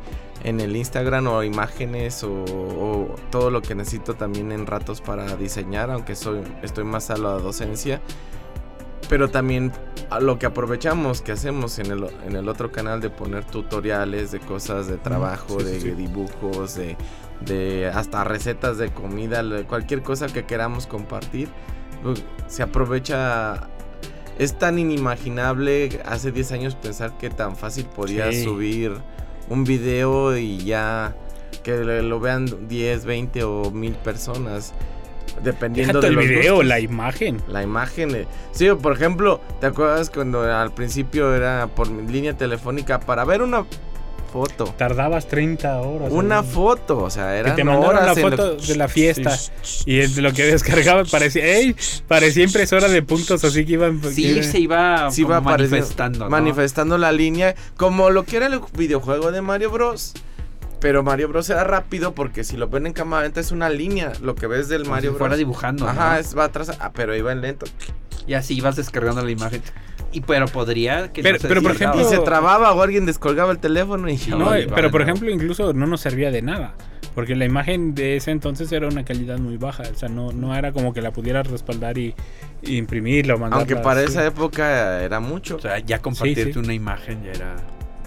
[0.46, 5.36] en el Instagram o imágenes o, o todo lo que necesito también en ratos para
[5.36, 8.00] diseñar, aunque soy estoy más a la docencia.
[9.08, 9.70] Pero también
[10.10, 14.32] a lo que aprovechamos que hacemos en el, en el otro canal de poner tutoriales
[14.32, 16.96] de cosas de trabajo, sí, sí, de dibujos, de,
[17.44, 21.48] de hasta recetas de comida, cualquier cosa que queramos compartir,
[22.02, 23.68] pues, se aprovecha
[24.38, 28.44] es tan inimaginable hace 10 años pensar que tan fácil podías Sí.
[28.44, 28.92] subir
[29.48, 31.14] un video y ya
[31.62, 34.72] que lo vean 10, 20 o 1000 personas.
[35.42, 36.66] Dependiendo todo de el los video, gustos.
[36.68, 37.42] la imagen.
[37.48, 38.14] La imagen.
[38.14, 38.26] eh.
[38.52, 43.66] Sí, por ejemplo, ¿te acuerdas cuando al principio era por línea telefónica para ver una
[44.36, 44.74] foto?
[44.76, 46.12] Tardabas 30 horas.
[46.12, 49.38] Una foto, o sea, Que eran te mandaron la lo- foto de la fiesta.
[49.86, 51.74] Y es lo que descargaba parecía, ey,
[52.06, 54.02] parecía impresora de puntos así que iban.
[54.12, 55.08] Sí, que- se iba,
[55.42, 56.24] manifestando.
[56.26, 56.30] ¿no?
[56.30, 60.12] manifestando la línea como lo que era el videojuego de Mario Bros.
[60.80, 64.12] Pero Mario Bros era rápido porque si lo ven en cámara lenta es una línea,
[64.20, 65.18] lo que ves del Como Mario si Bros.
[65.20, 65.88] fuera dibujando.
[65.88, 66.18] Ajá, ¿no?
[66.18, 67.66] es, va atrás, ah, pero iba en lento.
[68.26, 69.62] Y así ibas descargando la imagen.
[70.12, 71.96] Y pero podría que Pero- pero, por descargaba.
[72.00, 75.06] Y ejemplo- se trababa o alguien descolgaba el teléfono y No, pero por no.
[75.06, 76.74] ejemplo, incluso no nos servía de nada.
[77.14, 79.84] Porque la imagen de ese entonces era una calidad muy baja.
[79.90, 82.14] O sea, no, no era como que la pudieras respaldar y,
[82.62, 83.60] y imprimirla o mandarla.
[83.62, 84.10] Aunque para así.
[84.10, 85.56] esa época era mucho.
[85.56, 86.58] O sea, ya compartirte sí.
[86.58, 87.56] una imagen ya era.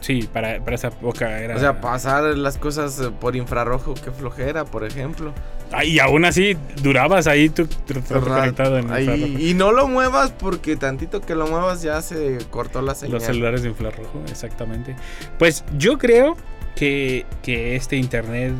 [0.01, 1.55] Sí, para, para esa época era.
[1.55, 5.33] O sea, pasar las cosas eh, por infrarrojo, qué flojera, por ejemplo.
[5.71, 9.39] Ah, y aún así durabas ahí tú, tú- tú conectado en Ahí- infrarrojo.
[9.39, 13.15] y no lo muevas porque tantito que lo muevas ya se cortó la señal.
[13.15, 14.95] Los celulares de infrarrojo, exactamente.
[15.37, 16.35] Pues yo creo
[16.75, 18.53] que, que este internet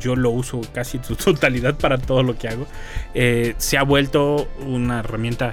[0.00, 2.66] yo lo uso casi en su totalidad para todo lo que hago.
[3.14, 5.52] Eh, se ha vuelto una herramienta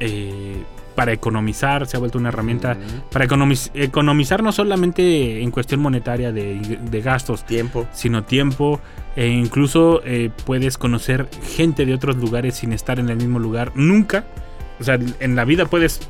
[0.00, 0.62] eh,
[0.94, 2.76] para economizar, se ha vuelto una herramienta
[3.10, 7.86] para economiz- economizar no solamente en cuestión monetaria de, de gastos, Tiempo.
[7.92, 8.80] sino tiempo
[9.16, 13.72] e incluso eh, puedes conocer gente de otros lugares sin estar en el mismo lugar
[13.74, 14.24] nunca.
[14.80, 16.00] O sea, en la vida puedes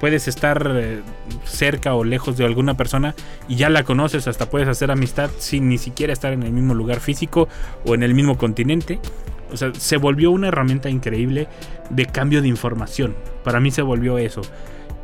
[0.00, 1.00] puedes estar eh,
[1.44, 3.14] cerca o lejos de alguna persona
[3.48, 6.74] y ya la conoces, hasta puedes hacer amistad sin ni siquiera estar en el mismo
[6.74, 7.48] lugar físico
[7.84, 8.98] o en el mismo continente.
[9.52, 11.48] O sea, se volvió una herramienta increíble
[11.90, 13.14] de cambio de información.
[13.44, 14.42] Para mí se volvió eso.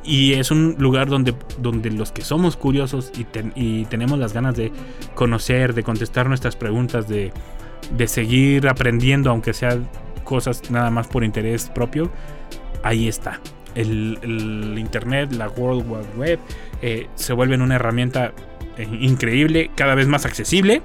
[0.05, 4.57] Y es un lugar donde, donde los que somos curiosos y, y tenemos las ganas
[4.57, 4.73] de
[5.15, 7.33] conocer, de contestar nuestras preguntas, de,
[7.97, 9.79] de seguir aprendiendo, aunque sea
[10.25, 12.11] cosas nada más por interés propio,
[12.83, 13.41] ahí está.
[13.75, 16.39] El, el Internet, la World Wide Web,
[16.83, 18.33] eh, se vuelven una herramienta
[18.77, 20.83] eh, increíble, cada vez más accesible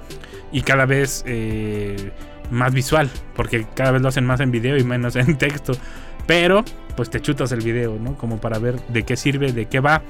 [0.52, 2.12] y cada vez eh,
[2.52, 5.74] más visual, porque cada vez lo hacen más en video y menos en texto.
[6.26, 6.64] Pero,
[6.96, 8.16] pues te chutas el video, ¿no?
[8.18, 10.02] Como para ver de qué sirve, de qué va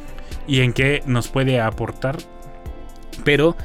[0.48, 2.18] y en qué nos puede aportar.
[3.24, 3.56] Pero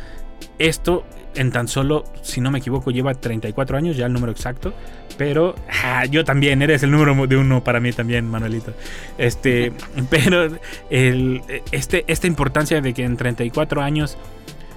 [0.59, 1.05] esto
[1.35, 4.75] en tan solo, si no me equivoco, lleva 34 años, ya el número exacto.
[5.17, 5.55] Pero
[5.85, 8.75] ah, yo también, eres el número de uno para mí también, Manuelito.
[9.19, 9.73] Este,
[10.11, 10.49] pero
[10.91, 14.17] el, este, esta importancia de que en 34 años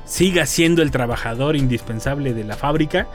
[0.05, 3.07] siga siendo el trabajador indispensable de la fábrica,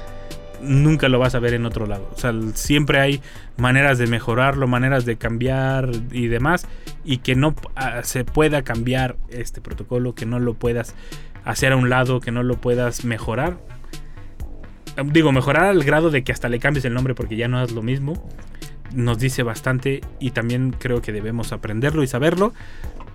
[0.63, 2.11] nunca lo vas a ver en otro lado.
[2.15, 3.21] O sea, siempre hay
[3.57, 6.67] maneras de mejorarlo, maneras de cambiar y demás,
[7.05, 10.95] y que no ah, se pueda cambiar este protocolo, que no lo puedas
[11.45, 13.59] hacer a un lado, que no lo puedas mejorar.
[15.05, 17.73] Digo, mejorar al grado de que hasta le cambies el nombre porque ya no es
[17.73, 18.29] lo mismo.
[18.93, 22.53] Nos dice bastante y también creo que debemos aprenderlo y saberlo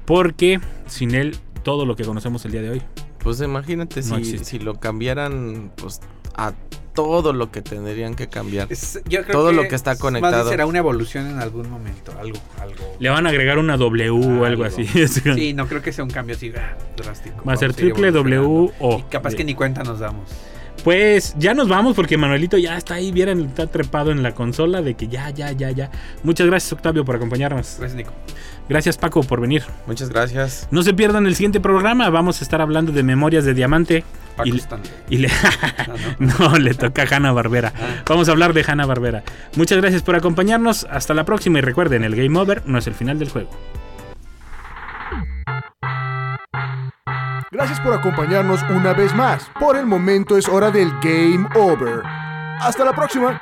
[0.06, 2.82] porque sin él todo lo que conocemos el día de hoy.
[3.20, 6.00] Pues imagínate No si, si lo cambiaran pues
[6.36, 6.54] a
[6.96, 8.68] todo lo que tendrían que cambiar.
[8.72, 10.50] Es- yo creo Todo lo que está más bien conectado.
[10.50, 12.96] será una evolución en algún momento, algo, algo.
[13.00, 14.86] Le van a agregar una W o algo así.
[15.36, 16.52] Sí, no creo que sea un cambio así
[16.98, 17.44] drástico.
[17.48, 18.72] Va a ser triple W.
[18.80, 18.98] O.
[19.00, 20.30] Y capaz que ni cuenta nos damos.
[20.84, 24.82] Pues ya nos vamos porque Manuelito ya está ahí, vieran, está trepado en la consola
[24.84, 25.90] de que ya, ya, ya, ya.
[26.24, 27.78] Muchas gracias Octavio por acompañarnos.
[27.80, 28.12] Gracias, Nico.
[28.68, 29.64] Gracias Paco por venir.
[29.88, 30.68] Muchas gracias.
[30.72, 34.04] No se pierdan el siguiente programa, vamos a estar hablando de Memorias de Diamante.
[34.36, 34.92] Paco Y Stanley.
[35.10, 35.30] Y le...
[36.20, 37.74] no, le toca a Hanna Barbera.
[38.08, 39.24] Vamos a hablar de Hanna Barbera.
[39.56, 40.86] Muchas gracias por acompañarnos.
[40.90, 43.50] Hasta la próxima y recuerden, el Game Over no es el final del juego.
[47.52, 49.50] Gracias por acompañarnos una vez más.
[49.58, 52.02] Por el momento es hora del Game Over.
[52.60, 53.42] Hasta la próxima.